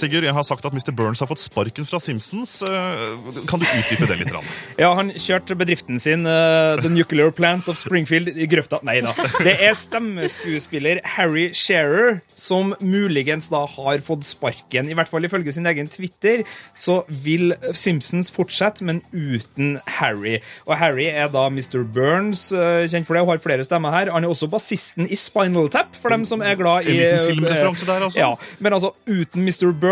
[0.03, 0.91] Sigurd, jeg har sagt at Mr.
[0.99, 2.59] Burns har fått sparken fra Simpsons.
[2.67, 4.33] Eh, Kan du utdype det litt?
[4.35, 4.47] Rann?
[4.83, 8.81] Ja, han kjørte bedriften sin, eh, The Nuclear Plant of Springfield, i grøfta.
[8.87, 9.13] Nei da.
[9.45, 14.89] Det er stemmeskuespiller Harry Shearer som muligens da har fått sparken.
[14.91, 16.43] I hvert fall ifølge sin egen Twitter
[16.79, 20.39] så vil Simpsons fortsette, men uten Harry.
[20.67, 21.83] Og Harry er da Mr.
[21.85, 24.11] Burns, eh, kjent for det, og har flere stemmer her.
[24.15, 27.27] Han er også bassisten i Spinal Tap, for dem som er glad i En liten
[27.29, 28.19] filmreferanse der, altså.
[28.19, 29.71] Ja, men altså, uten Mr.
[29.73, 29.92] Burns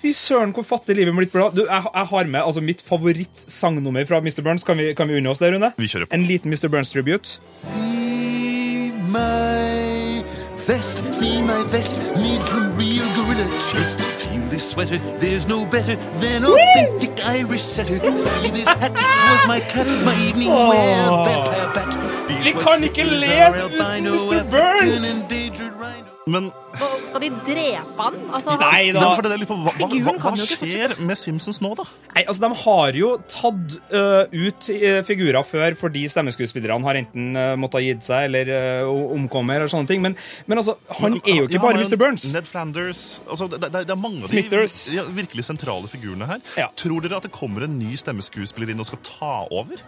[0.00, 1.50] Fy søren, hvor fattig livet mitt ble.
[1.52, 4.40] Du, jeg, jeg har med altså, mitt favorittsangnummer fra Mr.
[4.42, 4.64] Burns.
[4.64, 5.72] Kan vi, kan vi unne oss det, Rune?
[5.76, 6.14] Vi kjører på.
[6.16, 6.70] En liten Mr.
[6.72, 7.36] Burns-tribute.
[7.52, 10.24] See my
[10.66, 14.00] vest, see my vest, made from real gorilla chest.
[14.00, 17.98] Feel this sweater, there's no better than authentic Irish setter.
[18.22, 21.92] See this hat, was my cat, my evening wear, vampire bat.
[22.28, 24.50] These Vi kan ikke leve uten Mr.
[24.50, 26.09] Burns!
[26.28, 28.16] Men Hva- Skal de drepe han?
[28.30, 29.00] Altså, Nei da.
[29.00, 31.86] Men for det er litt på, hva, hva, hva, hva skjer med Simpsons nå, da?
[32.12, 37.30] Nei, altså, De har jo tatt uh, ut øh, figurer før fordi stemmeskuespillerne har enten
[37.38, 38.52] uh, måttet ha gitt seg eller
[38.84, 39.56] uh, omkommet.
[39.56, 40.04] eller sånne ting.
[40.04, 42.00] Men, men altså, han er jo ikke Ja, bare men Mr.
[42.00, 42.28] Burns.
[42.34, 46.44] Ned Flanders altså, det, det, det er mange av de ja, virkelig sentrale figurene her.
[46.60, 46.68] Ja.
[46.76, 49.80] Tror dere at det kommer en ny stemmeskuespiller inn og skal ta over?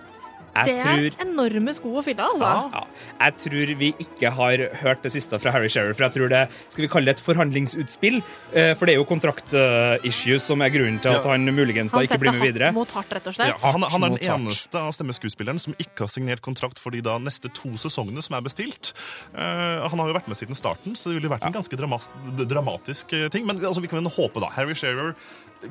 [0.53, 2.49] Jeg det er tror enorme sko å fylle, altså.
[2.75, 2.83] Ja.
[3.23, 6.43] Jeg tror vi ikke har hørt det siste fra Harry Shearer, for jeg tror det
[6.69, 8.19] skal vi kalle det et forhandlingsutspill.
[8.53, 12.07] eh, For det er jo kontrakt-issues som er grunnen til at han muligens da Han
[12.09, 12.73] ikke blir med videre.
[12.77, 13.55] mot hardt, rett og slett.
[13.55, 17.01] Ja, han, han er den eneste av stemmeskuespilleren som ikke har signert kontrakt for de
[17.05, 18.93] da neste to sesongene som er bestilt.
[19.35, 21.77] Eh, han har jo vært med siden starten, så det ville jo vært en ganske
[21.81, 22.11] dramatisk,
[22.45, 23.47] dramatisk eh, ting.
[23.49, 24.53] Men altså, vi kan jo håpe, da.
[24.57, 25.15] Harry Shearer,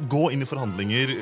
[0.09, 1.13] gå inn i forhandlinger.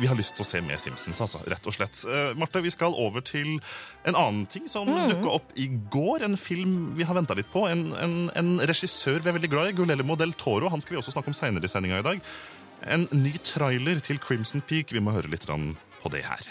[0.00, 1.42] Vi har lyst til å se mer Simpsons, altså.
[1.50, 2.00] Rett og slett.
[2.08, 3.58] Uh, Marte, vi skal over til
[4.04, 5.08] en annen ting som Mm.
[5.10, 6.24] dukka opp i går.
[6.24, 7.66] En film vi har venta litt på.
[7.68, 10.68] En, en, en regissør vi er veldig glad i, Guillermo del Toro.
[10.68, 12.20] Han skal vi også snakke om seinere i sendinga i dag.
[12.84, 14.92] En ny trailer til Crimson Peak.
[14.92, 16.48] Vi må høre litt på det her.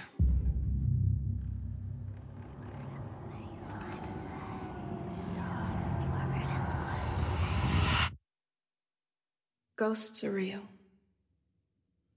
[9.76, 10.73] Ghosts are real.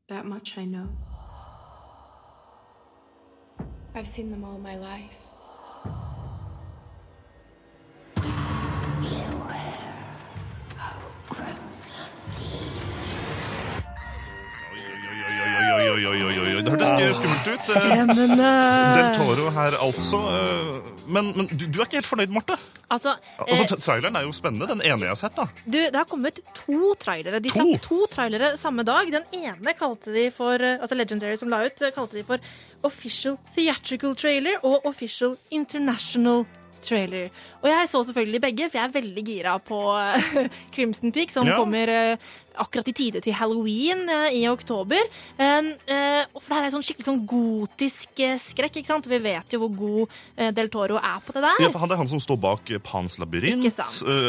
[0.08, 0.88] That much I know.
[3.92, 5.10] I've seen them all my life.
[16.06, 16.35] Oi, oi.
[16.66, 17.62] Det hørtes sk- skummelt ut.
[17.62, 18.14] Spennende!
[18.26, 18.48] Skremmende.
[18.96, 20.18] Del Toro her, altså.
[20.34, 22.56] Eh, Men, men du, du er ikke helt fornøyd, Marte?
[22.90, 24.66] Altså, Altså, eh, Traileren er jo spennende.
[24.66, 25.36] Den ene jeg har sett.
[25.38, 25.44] da.
[25.64, 27.38] du, det har kommet to trailere.
[27.44, 29.12] De slapp to trailere samme dag.
[29.14, 32.42] Den ene kalte de for eh, altså Legendary som la ut, eh, kalte de for
[32.82, 36.42] Official Theatrical Trailer og Official International
[36.82, 37.30] Trailer.
[37.66, 41.46] Og jeg så selvfølgelig begge, for jeg er veldig gira på eh, Crimson Peak, som
[41.48, 41.56] Ja.
[41.58, 42.16] kommer eh,
[42.56, 45.02] akkurat i tide til halloween eh, i oktober.
[45.36, 49.08] Um, eh, og for det her er sånn skikkelig sånn gotisk skrekk, ikke sant?
[49.10, 51.58] Vi vet jo hvor god Del Toro er på det der.
[51.66, 53.66] Ja, for han, er han som står bak Pans labyrint.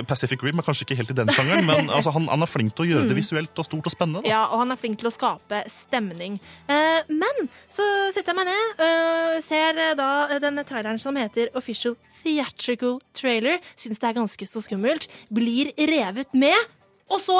[0.10, 2.73] Pacific Rim er kanskje ikke helt i den sjangeren, men altså, han, han er flink
[2.76, 3.21] til å gjøre det Mm.
[3.21, 4.23] visuelt og stort og spennende.
[4.26, 4.30] Da.
[4.34, 6.39] Ja, og han er flink til å skape stemning.
[6.67, 10.10] Men så setter jeg meg ned, ser da
[10.43, 13.26] denne traileren som heter Official Theatrical Trailer.
[13.75, 15.07] Syns det er ganske så skummelt.
[15.33, 16.57] Blir revet med.
[17.11, 17.37] Og så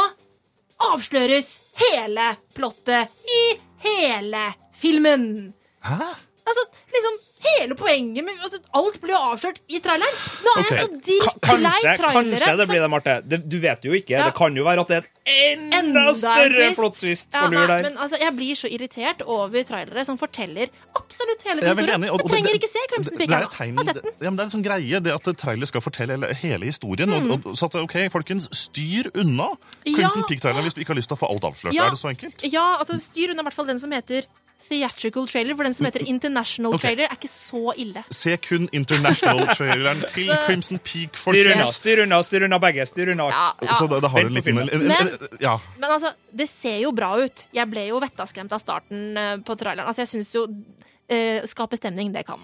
[0.92, 1.50] avsløres
[1.82, 3.42] hele plottet i
[3.86, 4.44] hele
[4.78, 5.54] filmen.
[5.86, 6.12] Hæ?
[6.48, 7.18] Altså, liksom
[7.48, 10.20] Hele poenget med altså, Alt blir jo avslørt i traileren.
[10.46, 10.78] Nå er okay.
[10.78, 12.40] jeg så drittlei trailere.
[12.40, 13.16] kanskje det blir det, Marte.
[13.26, 14.16] Det, du vet jo ikke.
[14.16, 14.28] Ja.
[14.30, 16.80] Det kan jo være at det er et enda, Enda større twist.
[16.80, 17.84] plot-twist Ja, lur der.
[17.88, 22.08] Men altså, jeg blir så irritert over trailere som forteller absolutt hele historien.
[22.08, 23.30] Jeg trenger ikke se Crimson Peak.
[23.30, 26.34] Det er ja, men det er en sånn greie, det at trailer skal fortelle hele,
[26.42, 27.12] hele historien.
[27.12, 27.32] Mm.
[27.38, 30.28] Og, og, så at, ok, folkens, styr unna Crimson Ja.
[30.28, 31.76] Peak-traileren hvis du ikke har lyst til å få alt avslørt.
[31.78, 31.88] Ja.
[31.88, 32.44] Er det så enkelt?
[32.52, 34.28] Ja, altså styr unna i hvert fall den som heter
[34.70, 36.90] theatrical trailer, for den som heter international okay.
[36.90, 38.04] trailer, er ikke så ille.
[38.14, 41.18] Se kun international-traileren til Crimson Peak.
[41.18, 42.86] Styr unna, styr unna, styr unna begge.
[42.90, 43.30] Styr unna.
[43.34, 43.74] Ja, ja.
[43.80, 44.70] Så da, da har du en liten filmen.
[44.74, 45.60] en- en- en- Ja.
[45.78, 47.48] Men altså, det ser jo bra ut.
[47.54, 49.88] Jeg ble jo vettaskremt av starten eh, på traileren.
[49.88, 52.40] Altså, jeg syns jo uh, skape stemning, det kan.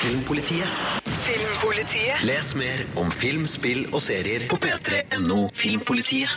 [0.00, 0.68] Filmpolitiet.
[1.24, 2.24] Filmpolitiet.
[2.24, 6.28] Les mer om film, spill og serier på p3.no Filmpolitiet.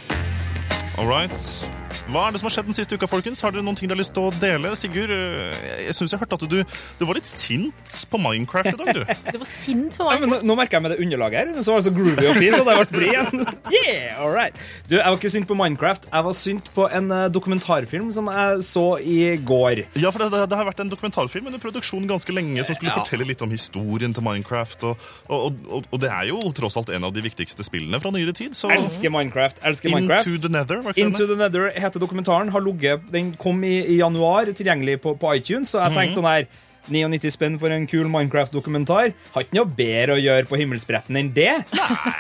[0.98, 1.76] All right.
[2.08, 3.41] Hva er det som har skjedd den siste uka, folkens?
[3.43, 4.70] Har dere noen ting dere har lyst til å dele?
[4.80, 5.56] Sigurd, eh,
[5.89, 9.02] jeg syns jeg hørte at du, du var litt sint på Minecraft i dag, du.
[9.36, 10.13] Du var sint på Minecraft?
[10.15, 11.65] Ja, men nå, nå merker jeg med det underlaget her.
[11.67, 13.43] Så var det så groovy og fint, og det ble blid igjen.
[13.78, 14.56] Yeah, all right.
[14.88, 16.08] Du, jeg var ikke sint på Minecraft.
[16.13, 19.17] Jeg var sint på en eh, dokumentarfilm som jeg så i
[19.52, 19.84] går.
[20.00, 22.93] Ja, for det, det, det har vært en dokumentarfilm under produksjon ganske lenge som skulle
[22.96, 23.02] Ja.
[23.04, 24.88] fortelle litt om historien til Minecraft.
[24.93, 28.15] Og, og, og, og det er jo tross alt en av de viktigste spillene fra
[28.15, 28.56] nyere tid.
[28.56, 29.60] Så Elsker Minecraft.
[29.67, 30.24] elsker Minecraft.
[30.32, 31.12] Into the Nether, var ikke det?
[31.12, 32.49] Into the Nether heter dokumentaren.
[32.53, 35.69] Har ligget, den kom i, i januar, tilgjengelig på, på iTunes.
[35.73, 35.97] Så jeg Mhm.
[36.01, 36.47] tenkte sånn her
[36.88, 39.12] 99 spenn for en kul Minecraft-dokumentar.
[39.33, 41.65] Har ikke noe bedre å gjøre på himmelspretten enn det.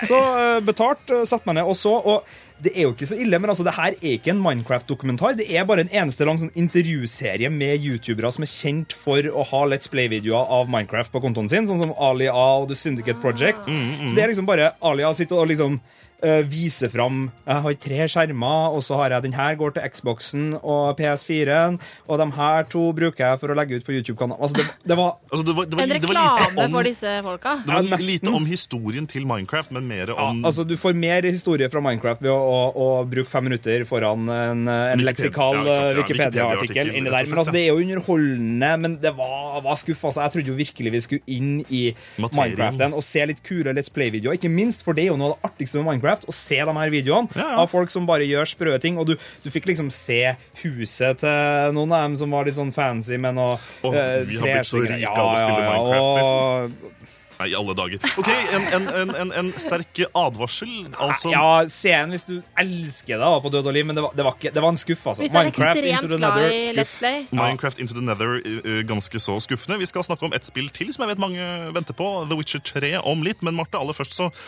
[0.03, 1.93] Så eh, betalt, uh, satte meg ned og så.
[2.03, 2.23] og
[2.59, 5.35] det er jo ikke så ille, men altså, det her er ikke en Minecraft-dokumentar.
[5.37, 9.45] Det er bare en eneste lang sånn intervjuserie med youtubere som er kjent for å
[9.45, 13.21] ha Let's Play-videoer av Minecraft på kontoen sin, sånn som Ali A og The Syndicate
[13.21, 13.69] Project.
[13.69, 15.77] Så det er liksom bare Ali A sitter og liksom
[16.23, 19.83] eh, vise fram Jeg har tre skjermer, og så har jeg den her går til
[19.93, 24.41] Xboxen og PS4-en, og de her to bruker jeg for å legge ut på YouTube-kanalen.
[24.41, 26.71] Altså, det, det var Altså, det var, det var, En det var lite reklame om,
[26.77, 27.55] for disse folka.
[27.65, 28.07] det var Ja, nesten.
[28.11, 32.21] lite om historien til Minecraft, men mer om Altså, Du får mer historie fra Minecraft
[32.23, 35.97] ved å, å, å bruke fem minutter foran en, en Wikipedia- leksikal ja, ja, eh,
[36.01, 37.27] Wikipedia-artikkel inni der.
[37.29, 40.03] Men altså, det er jo underholdende, men det var, var skuff.
[40.09, 41.83] Altså, jeg trodde jo virkelig vi skulle inn i
[42.17, 42.57] Materien.
[42.57, 44.37] Minecraften og se litt kule Let's Play-videoer.
[44.39, 46.75] Ikke minst, for det er jo noe av det artigste med Minecraft, å se de
[46.79, 47.57] her videoene Ja, ja.
[47.63, 48.97] av folk som bare gjør sprø ting.
[48.97, 52.73] Og du, du fikk liksom se huset til noen av dem som var litt sånn
[52.75, 55.65] fancy med noe Åh, uh, vi har blitt så rike rike av å spille ja,
[55.65, 56.37] ja, Minecraft, liksom.
[56.37, 56.93] og-
[57.37, 57.99] Nei, i alle dager.
[58.17, 60.87] OK, en, en, en, en, en sterk advarsel.
[60.97, 64.01] Altså Ja, se en hvis du elsker det var på død og liv, men det
[64.07, 65.27] var, det var, ikke, det var en skuff, altså.
[65.29, 66.95] Minecraft Into the Nether, skuff.
[67.37, 69.77] Minecraft Into the Nether eh, ganske så skuffende.
[69.77, 71.45] Vi skal snakke om et spill til som jeg vet mange
[71.77, 73.45] venter på, The Witcher 3 om litt.
[73.45, 74.41] Men Marte, aller først så eh,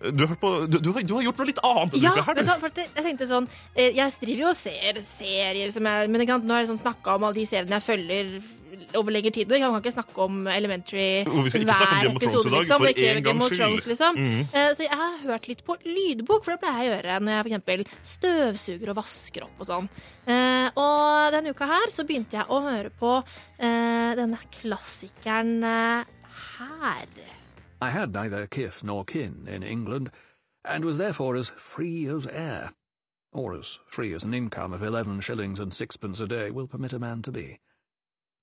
[0.00, 2.22] du har, på, du, du, har, du har gjort noe litt annet denne Ja, uka
[2.26, 2.82] her, vet du.
[2.82, 6.52] jeg tenkte sånn eh, Jeg driver jo og ser serier som jeg Men sant, nå
[6.56, 8.36] har jeg sånn snakka om alle de seriene jeg følger
[8.98, 9.50] over lengre tid.
[9.54, 12.22] Jeg kan ikke snakke om Elementary Og vi skal ikke snakke om hver Game of
[12.24, 12.82] Thrones i episode, dag, liksom.
[12.82, 13.86] for gangs skyld.
[13.92, 14.18] Liksom.
[14.18, 14.40] Mm.
[14.50, 17.36] Eh, Så jeg har hørt litt på lydbok, for det pleier jeg å gjøre når
[17.36, 19.88] jeg eksempel støvsuger og vasker opp og sånn.
[20.26, 23.14] Eh, Og denne uka her så begynte jeg å høre på
[23.62, 27.06] denne klassikeren her.
[27.80, 30.10] I had neither kith nor kin in England,
[30.64, 32.72] and was therefore as free as air,
[33.32, 36.92] or as free as an income of eleven shillings and sixpence a day will permit
[36.92, 37.60] a man to be.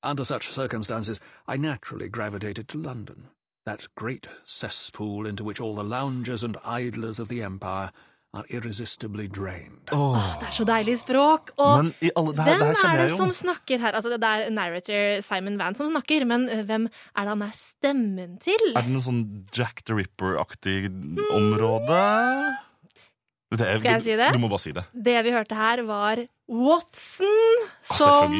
[0.03, 3.29] Under such circumstances, I naturally gravitated to London,
[3.65, 7.91] that great cesspool into which all the loungers and idlers of the empire
[8.33, 9.81] are irresistibly drained.
[9.91, 11.49] Det er så deilig språk.
[11.59, 13.91] Og Men i alle, det her, hvem det her er det jeg som snakker her?
[13.97, 17.51] Altså, det er narrator Simon Van som snakker, men eh, hvem er det han er
[17.57, 18.71] stemmen til?
[18.71, 20.87] Er det noe sånn Jack the Ripper-aktig
[21.35, 21.99] område?
[23.51, 24.31] Det er- Skal jeg si det?
[24.31, 24.85] Du må bare si det.
[24.95, 26.15] Det vi hørte her, var
[26.51, 28.33] Watson som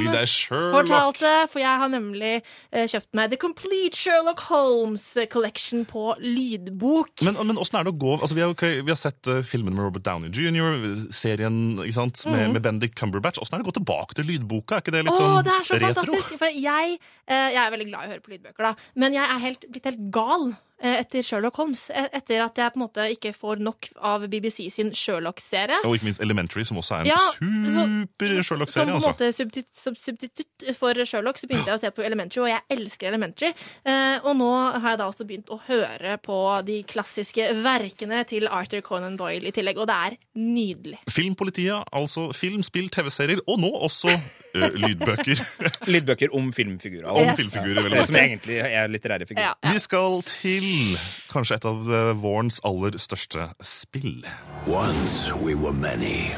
[0.74, 1.32] fortalte.
[1.52, 2.34] For jeg har nemlig
[2.71, 7.24] eh, kjøpt meg The Complete Sherlock Holmes Collection på lydbok.
[7.26, 9.76] Men, men er det å gå altså, vi, har, okay, vi har sett uh, filmen
[9.78, 10.84] med Robert Downey jr.,
[11.15, 12.54] serien sant, med, Mhm.
[12.58, 13.39] med Bendik Cumberbatch.
[13.41, 14.76] Åssen er det å gå tilbake til lydboka?
[14.80, 16.02] Er ikke det litt Åh, sånn det er så retro?
[16.02, 16.38] fantastisk!
[16.41, 18.74] For jeg, eh, jeg er veldig glad i å høre på lydbøker, da.
[18.95, 21.89] Men jeg er helt, blitt helt gal eh, etter Sherlock Holmes.
[21.89, 25.81] eh, Etter at jeg på en måte ikke får nok av BBC sin Sherlock-serie.
[25.85, 28.67] Og ikke minst Elementary, som også er en Ja, super Sherlock-serie.
[28.71, 29.13] Som på en Altså.
[29.13, 29.31] måte
[29.73, 33.53] substitutt for Sherlock, så begynte jeg å se på Elementary, og jeg elsker Elementary.
[33.85, 34.49] Eh, og nå
[34.81, 39.47] har jeg da også begynt å høre på de klassiske verkene til Arthur Conan Doyle
[39.47, 40.99] i tillegg, og det er nydelig.
[41.09, 44.15] Filmpolitiet, altså film, spill, TV-serier, og nå også
[44.55, 45.41] lydbøker.
[45.93, 47.07] Lydbøker om filmfigurer.
[47.11, 47.37] Om Yes.
[47.37, 49.53] filmfigurer, vel Som egentlig er litterære figurer.
[49.73, 50.97] Vi skal til
[51.31, 54.25] kanskje et av vårens aller største spill.
[54.67, 56.31] Once we were many.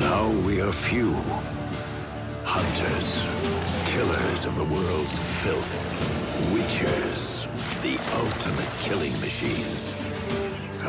[0.00, 1.12] Now we are few.
[2.44, 3.08] Hunters,
[3.92, 5.74] killers of the world's filth.
[6.52, 7.46] Witchers,
[7.82, 9.92] the ultimate killing machines.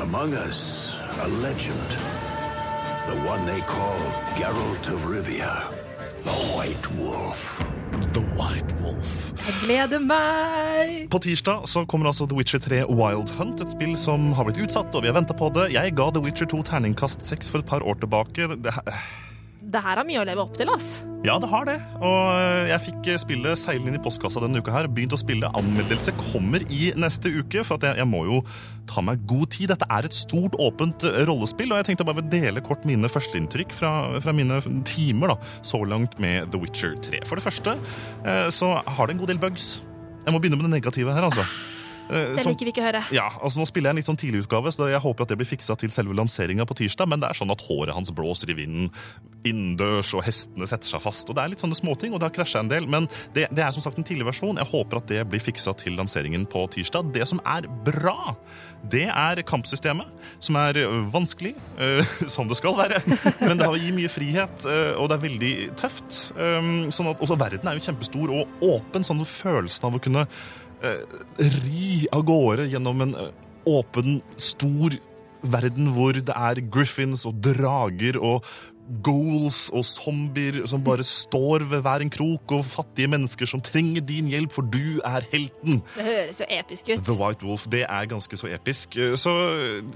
[0.01, 1.89] Among us, a legend.
[3.07, 3.99] The one they call
[4.39, 5.83] Geralt of Rivia.
[6.23, 7.59] The White Wolf.
[8.13, 9.33] The White Wolf.
[9.43, 11.09] Jeg gleder meg!
[11.12, 14.62] På tirsdag så kommer altså The Witcher 3 Wild Hunt, et spill som har blitt
[14.63, 15.73] utsatt, og vi har venta på det.
[15.75, 18.47] Jeg ga The Witcher 2 terningkast 6 for et par år tilbake.
[18.55, 18.75] Det,
[19.73, 20.99] Det her har mye å leve opp til, ass.
[21.25, 21.79] ja, det har det.
[22.05, 24.86] Og jeg fikk spille Seile inn i postkassa denne uka her.
[24.91, 25.49] Begynt å spille.
[25.57, 28.43] Anmeldelse kommer i neste uke, for jeg, jeg må jo
[28.91, 29.71] ta meg god tid.
[29.73, 33.73] Dette er et stort, åpent rollespill, og jeg tenkte bare å dele kort mine førsteinntrykk
[33.73, 37.23] fra, fra mine timer da, så langt med The Witcher 3.
[37.25, 37.77] For det første
[38.54, 39.79] så har det en god del bugs.
[40.27, 41.48] Jeg må begynne med det negative her, altså.
[42.10, 43.04] Eh, Det liker vi ikke å høre.
[43.15, 45.47] ja, altså Nå spiller jeg en litt sånn tidligutgave, så jeg håper at det blir
[45.47, 48.58] fiksa til selve lanseringa på tirsdag, men det er sånn at håret hans blåser i
[48.58, 48.89] vinden
[49.43, 51.29] innendørs, og hestene setter seg fast.
[51.29, 52.87] og Det er litt sånne småting, og det har krasja en del.
[52.87, 54.56] Men det, det er som sagt en tidlig versjon.
[54.60, 57.12] Jeg håper at det blir fiksa til lanseringen på tirsdag.
[57.15, 58.35] Det som er bra,
[58.87, 60.08] det er kampsystemet,
[60.43, 60.79] som er
[61.12, 62.04] vanskelig, øh,
[62.35, 63.01] som det skal være.
[63.41, 66.31] Men det har gir mye frihet, øh, og det er veldig tøft.
[66.39, 70.23] Øh, sånn at, også verden er jo kjempestor og åpen, sånn følelsen av å kunne
[70.84, 73.31] ri av gårde gjennom en eh,
[73.69, 74.96] åpen, stor
[75.44, 78.48] verden hvor det er griffins og drager og
[79.04, 84.04] ghouls og zombier som bare står ved hver en krok, og fattige mennesker som trenger
[84.06, 85.81] din hjelp, for du er helten.
[85.96, 87.04] Det høres jo episk ut.
[87.08, 88.98] The White Wolf, det er ganske så episk.
[89.19, 89.34] Så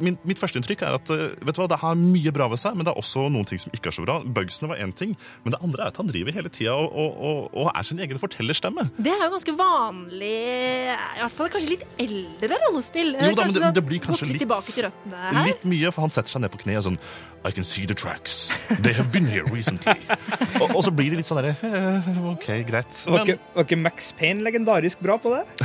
[0.03, 2.61] min, mitt første inntrykk er at eh, vet du hva, det har mye bra ved
[2.61, 4.19] seg, men det er også noen ting som ikke er så bra.
[4.23, 7.43] Bugsene var én ting, men det andre er at han driver hele tida og, og,
[7.53, 8.87] og, er sin egen fortellerstemme.
[8.97, 10.33] Det er jo ganske vanlig,
[10.87, 13.15] i hvert fall kanskje litt eldre rollespill.
[13.17, 15.43] Jo da, men det, det blir kanskje litt, her.
[15.43, 17.01] litt mye, for han setter seg ned på kne og sånn
[17.47, 18.51] I can see the tracks.
[18.83, 19.95] They have been here recently.
[20.61, 22.99] og, og så blir det litt sånn derre eh, OK, greit.
[23.07, 25.43] Var ikke, var ikke Max Payne legendarisk bra på det?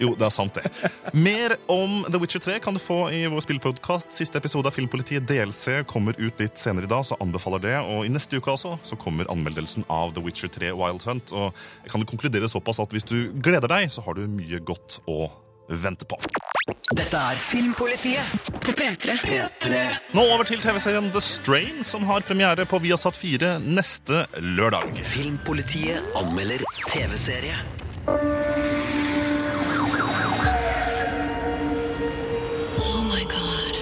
[0.00, 0.90] Jo, det er sant, det.
[1.12, 4.14] Mer om The Witcher 3 kan du få i vår spillpodkast.
[4.16, 7.74] Siste episode av Filmpolitiet DLC kommer ut litt senere i dag, så anbefaler det.
[7.82, 11.34] Og i neste uke altså, så kommer anmeldelsen av The Witcher 3 Wild Hunt.
[11.36, 11.50] Og
[11.84, 15.28] jeg kan konkludere såpass at hvis du gleder deg, så har du mye godt å
[15.70, 16.18] vente på.
[16.68, 19.14] Dette er Filmpolitiet på P3.
[19.24, 19.78] P3.
[20.12, 24.90] Nå over til TV-serien The Strain, som har premiere på Viasat 4 neste lørdag.
[25.08, 27.56] Filmpolitiet anmelder TV-serie.
[32.76, 33.80] Oh my god.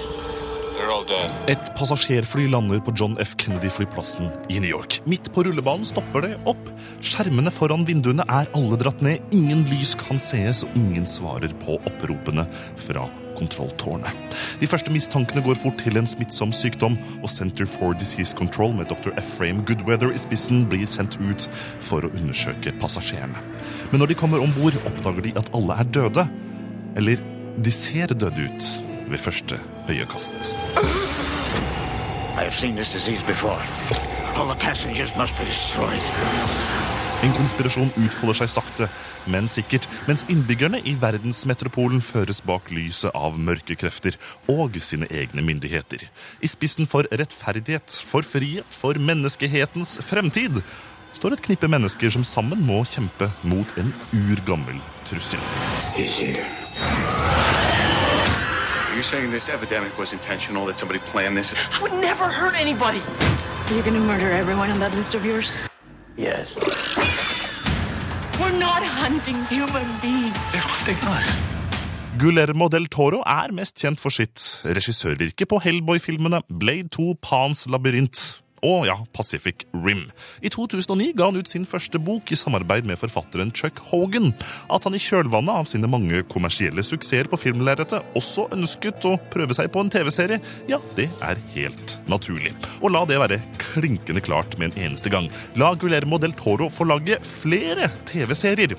[0.77, 1.35] They're all dead.
[1.51, 3.35] Et passasjerfly lander på John F.
[3.35, 5.01] Kennedy-flyplassen i New York.
[5.03, 6.63] Midt på rullebanen stopper det opp.
[6.99, 9.23] Skjermene foran vinduene er alle dratt ned.
[9.35, 12.43] Ingen lys kan sees, og ingen svarer på oppropene
[12.79, 13.05] fra
[13.39, 14.11] kontrolltårnet.
[14.59, 18.91] De første mistankene går fort til en smittsom sykdom, og Center for Disease Control med
[18.91, 19.13] dr.
[19.19, 21.47] Ephraim Goodweather i spissen blir sendt ut
[21.79, 23.39] for å undersøke passasjerene.
[23.93, 26.27] Men når de kommer om bord, oppdager de at alle er døde.
[26.99, 27.23] Eller
[27.63, 28.69] de ser døde ut
[29.09, 30.51] ved første øyekast.
[32.39, 33.59] I have seen this disease before.
[34.35, 36.88] All the passengers must be destroyed.
[37.19, 38.85] En konspirasjon utfolder seg sakte,
[39.27, 44.15] men sikkert, mens innbyggerne i verdensmetropolen føres bak lyset av mørke krefter
[44.47, 46.05] og sine egne myndigheter.
[46.39, 50.61] I spissen for rettferdighet, for frihet, for menneskehetens fremtid
[51.17, 55.43] står et knippe mennesker som sammen må kjempe mot en urgammel trussel.
[58.89, 61.53] Are saying this epidemic was intentional, that somebody planned this?
[61.53, 63.01] I would never hurt anybody.
[63.71, 65.51] You're gonna murder everyone on that list of yours?
[66.19, 66.51] Yes.
[68.39, 70.35] We're not hunting human beings.
[70.51, 71.29] They're hunting us.
[72.19, 78.19] Guillermo del Toro er mest kjent for sitt regissørvirke på Hellboy-filmene Blade 2, Pans labyrint
[78.65, 80.07] og ja, Pacific Rim.
[80.41, 84.31] I 2009 ga han ut sin første bok i samarbeid med forfatteren Chuck Hogan.
[84.71, 89.55] At han i kjølvannet av sine mange kommersielle suksesser på filmlerretet også ønsket å prøve
[89.57, 90.39] seg på en TV-serie,
[90.69, 92.53] ja, det er helt naturlig.
[92.83, 95.29] Og la det være klinkende klart med en eneste gang.
[95.59, 98.75] La Guillermo del Toro få lage flere TV-serier.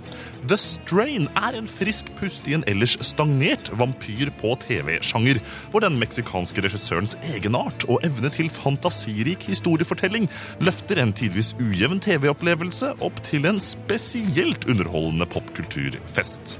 [0.47, 5.99] The Strain er en frisk pust i en ellers stagnert vampyr på TV-sjanger, hvor den
[6.01, 10.28] meksikanske regissørens egenart og evne til fantasirik historiefortelling
[10.64, 16.58] løfter en tidvis ujevn TV-opplevelse opp til en spesielt underholdende popkulturfest.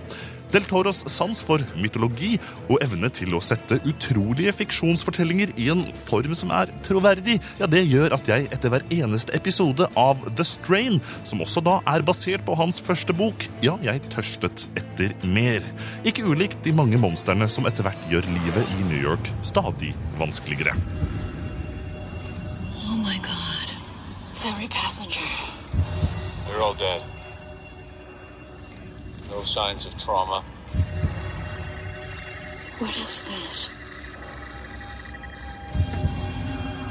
[0.50, 2.32] Del Toros sans for mytologi
[2.66, 7.84] og evne til å sette utrolige fiksjonsfortellinger i en form som er troverdig, ja, det
[7.86, 12.42] gjør at jeg etter hver eneste episode av The Strain, som også da er basert
[12.48, 15.62] på hans første bok, ja, jeg tørstet etter mer.
[16.02, 20.74] Ikke ulikt de mange monstrene som etter hvert gjør livet i New York stadig vanskeligere.
[24.41, 25.28] It's every passenger.
[26.47, 27.03] They're all dead.
[29.28, 30.43] No signs of trauma.
[32.78, 33.70] What is this?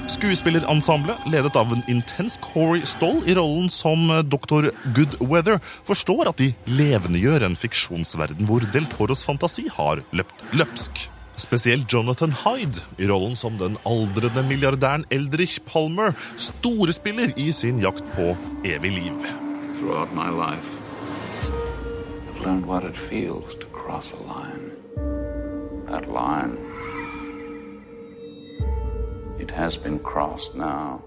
[0.08, 4.91] Skuespillerensemblet, ledet av en intens Corey Stoll i rollen som doktor dr.
[4.93, 11.10] Goodweather, forstår at de levendegjør en fiksjonsverden hvor Del Toros fantasi har løpt løpsk.
[11.40, 18.04] Spesielt Jonathan Hyde i rollen som den aldrende milliardæren Eldrich Palmer storespiller i sin jakt
[18.16, 18.36] på
[18.68, 19.16] evig liv.
[19.80, 20.76] Life,
[24.28, 24.72] line.
[25.88, 26.58] That line,
[29.40, 31.02] it has been crossed now.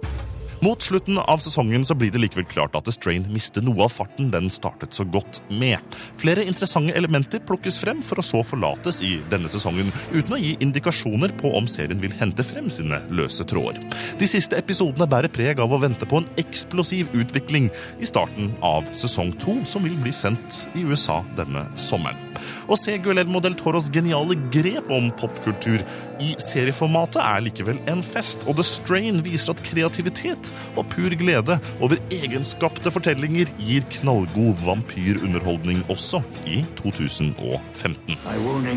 [0.62, 3.90] Mot slutten av sesongen så blir det likevel klart at The Strain mister noe av
[3.90, 5.82] farten den startet så godt med.
[6.20, 10.52] Flere interessante elementer plukkes frem for å så forlates i denne sesongen, uten å gi
[10.62, 13.82] indikasjoner på om serien vil hente frem sine løse tråder.
[14.22, 17.66] De siste episodene bærer preg av å vente på en eksplosiv utvikling
[17.98, 22.22] i starten av sesong to, som vil bli sendt i USA denne sommeren.
[22.70, 25.82] Å se Guillermo del Toros geniale grep om popkultur
[26.22, 31.58] i serieformatet er likevel en fest, og The Strain viser at kreativitet og pur glede
[31.80, 38.18] over egenskapte fortellinger gir knallgod vampyrunderholdning også i 2015.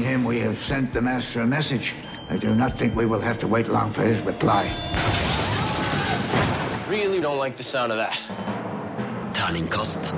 [0.05, 1.93] Him, we have sent the master a message.
[2.29, 4.63] I do not think we will have to wait long for his reply.
[6.89, 8.29] Really don't like the sound of that.
[9.33, 10.13] Terningkast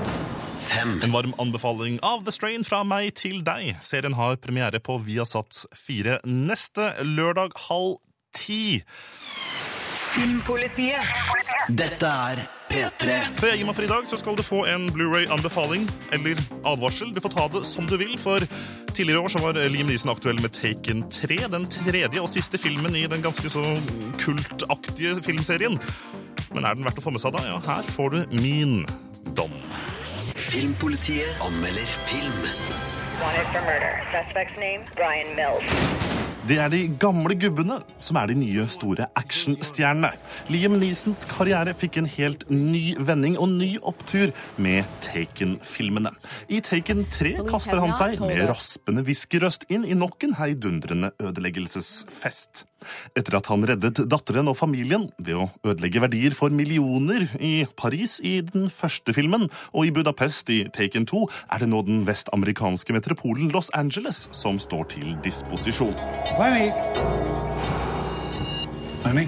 [0.68, 1.02] fem.
[1.04, 3.78] En varm anbefaling av The Strain fra meg til deg.
[3.86, 7.98] Serien har premiere på Viasat 4 neste lørdag halv
[8.36, 8.84] ti.
[10.18, 11.02] Filmpolitiet.
[11.70, 12.40] Dette er
[12.72, 13.18] P3.
[13.38, 17.12] Før jeg gir meg for i dag, så skal du få en Blu-ray-anbefaling eller advarsel.
[17.14, 18.42] Du får ta det som du vil, for
[18.98, 22.58] tidligere i år så var Liam Neeson aktuell med Taken 3, den tredje og siste
[22.58, 23.62] filmen i den ganske så
[24.24, 25.78] kultaktige filmserien.
[26.50, 27.46] Men er den verdt å få med seg, da?
[27.52, 28.80] Ja, her får du min
[29.38, 29.54] dom.
[30.34, 32.46] Filmpolitiet anmelder film.
[33.22, 34.02] Wanted for murder.
[34.10, 36.17] Suspect's name, Brian Mills.
[36.48, 40.14] Det er de gamle gubbene som er de nye store actionstjernene.
[40.48, 46.14] Liam Neesons karriere fikk en helt ny vending og ny opptur med Taken-filmene.
[46.48, 52.64] I Taken 3 kaster han seg med raspende hviskerøst inn i nok en heidundrende ødeleggelsesfest.
[53.18, 58.18] Etter at han reddet datteren og familien ved å ødelegge verdier for millioner i Paris
[58.24, 61.24] i den første filmen, og i Budapest i Taken 2,
[61.54, 65.96] er det nå den vestamerikanske metropolen Los Angeles som står til disposisjon.
[66.38, 66.72] Lenny.
[69.06, 69.28] Lenny.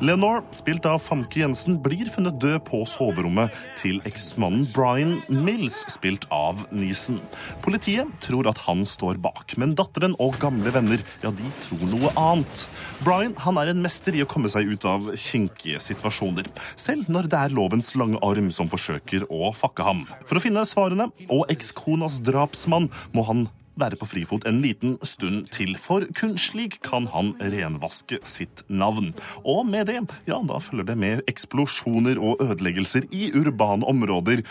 [0.00, 6.24] Leonore, spilt av Famke Jensen, blir funnet død på soverommet til eksmannen Brian Mills, spilt
[6.32, 7.18] av Nisen.
[7.60, 12.14] Politiet tror at han står bak, men datteren og gamle venner ja, de tror noe
[12.16, 12.64] annet.
[13.04, 16.48] Brian han er en mester i å komme seg ut av kinkige situasjoner,
[16.80, 20.06] selv når det er lovens lange arm som forsøker å fakke ham.
[20.24, 25.48] For å finne svarene og ekskonas drapsmann må han være på frifot en liten stund
[25.54, 29.12] til, for kun slik kan han renvaske sitt navn.
[29.44, 34.44] Og med det, ja, da følger det med eksplosjoner og ødeleggelser i urbane områder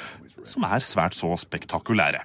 [0.47, 2.23] som er svært så spektakulære.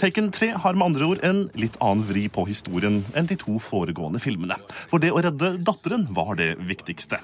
[0.00, 3.58] Taken 3 har med andre ord en litt annen vri på historien enn de to
[3.62, 4.56] foregående filmene.
[4.90, 7.20] For det å redde datteren var det viktigste.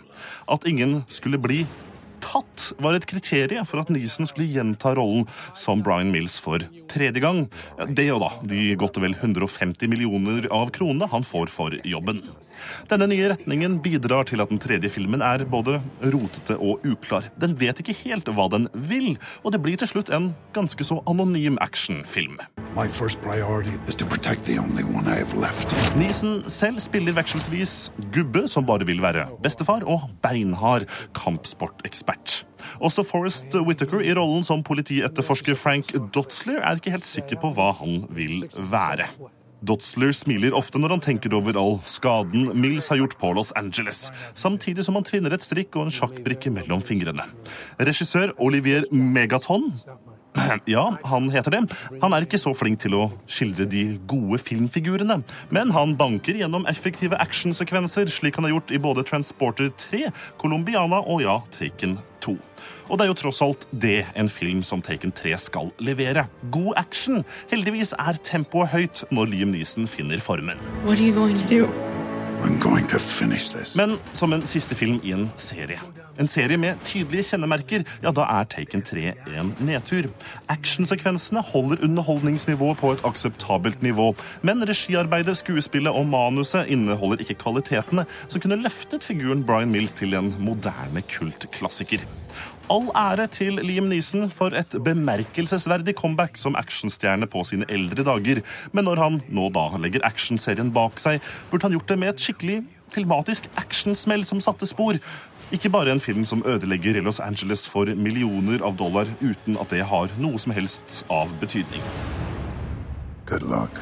[0.51, 1.65] At ingen skulle bli
[2.27, 7.23] tatt, var et kriterium for at Neeson skulle gjenta rollen som Brian Mills for tredje
[7.23, 7.47] gang.
[7.89, 12.23] Det og da de godt og vel 150 millioner av kronene han får for jobben.
[12.91, 15.79] Denne nye retningen bidrar til at den tredje filmen er både
[16.13, 17.31] rotete og uklar.
[17.41, 21.01] Den vet ikke helt hva den vil, og det blir til slutt en ganske så
[21.11, 22.39] anonym actionfilm.
[25.97, 27.77] Neeson selv spiller vekselsvis
[28.13, 30.85] gubbe som bare vil være bestefar, og beinhard
[31.17, 32.43] kampsportekspert.
[32.81, 37.73] Også Forrest Whittaker i rollen som politietterforsker Frank Dotzler er ikke helt sikker på hva
[37.81, 39.09] han vil være.
[39.67, 44.07] Dotzler smiler ofte når han tenker over all skaden Mills har gjort på Los Angeles,
[44.39, 47.25] samtidig som han tvinner et strikk og en sjakkbrikke mellom fingrene.
[47.83, 49.73] Regissør Olivier Megaton
[50.77, 51.63] ja, han heter det.
[52.03, 55.21] Han er ikke så flink til å skildre de gode filmfigurene,
[55.55, 60.11] men han banker gjennom effektive actionsekvenser, slik han har gjort i både Transporter 3,
[60.41, 62.37] Colombiana og ja, Taken 2.
[62.87, 66.29] Og det er jo tross alt det en film som Taken 3 skal levere.
[66.55, 67.25] God action.
[67.51, 70.63] Heldigvis er tempoet høyt når Liam Neeson finner formen.
[70.87, 71.96] You going to do?
[73.75, 75.81] Men som en siste film i en serie.
[76.17, 80.09] En serie med tydelige kjennemerker, ja, da er Taken 3 en nedtur.
[80.53, 84.13] Actionsekvensene holder underholdningsnivået på et akseptabelt nivå,
[84.47, 90.17] men regiarbeidet, skuespillet og manuset inneholder ikke kvalitetene som kunne løftet figuren Brian Mills til
[90.17, 92.07] en moderne kultklassiker.
[92.67, 98.41] All ære til Liam Neeson for et bemerkelsesverdig comeback som actionstjerne på sine eldre dager.
[98.75, 102.25] Men når han nå da legger actionserien bak seg, burde han gjort det med et
[102.25, 102.57] skikkelig
[102.91, 104.99] filmatisk actionsmell som satte spor.
[105.55, 109.87] Ikke bare en film som ødelegger Los Angeles for millioner av dollar uten at det
[109.87, 111.87] har noe som helst av betydning.
[113.31, 113.79] Good luck.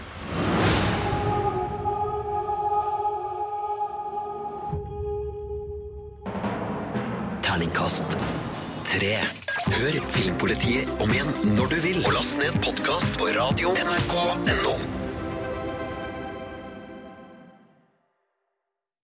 [7.40, 8.18] Terningkast
[8.98, 9.14] tre.
[9.74, 12.02] Hør Filmpolitiet om igjen når du vil.
[12.04, 15.03] Og last ned podkast på radio nrk.no.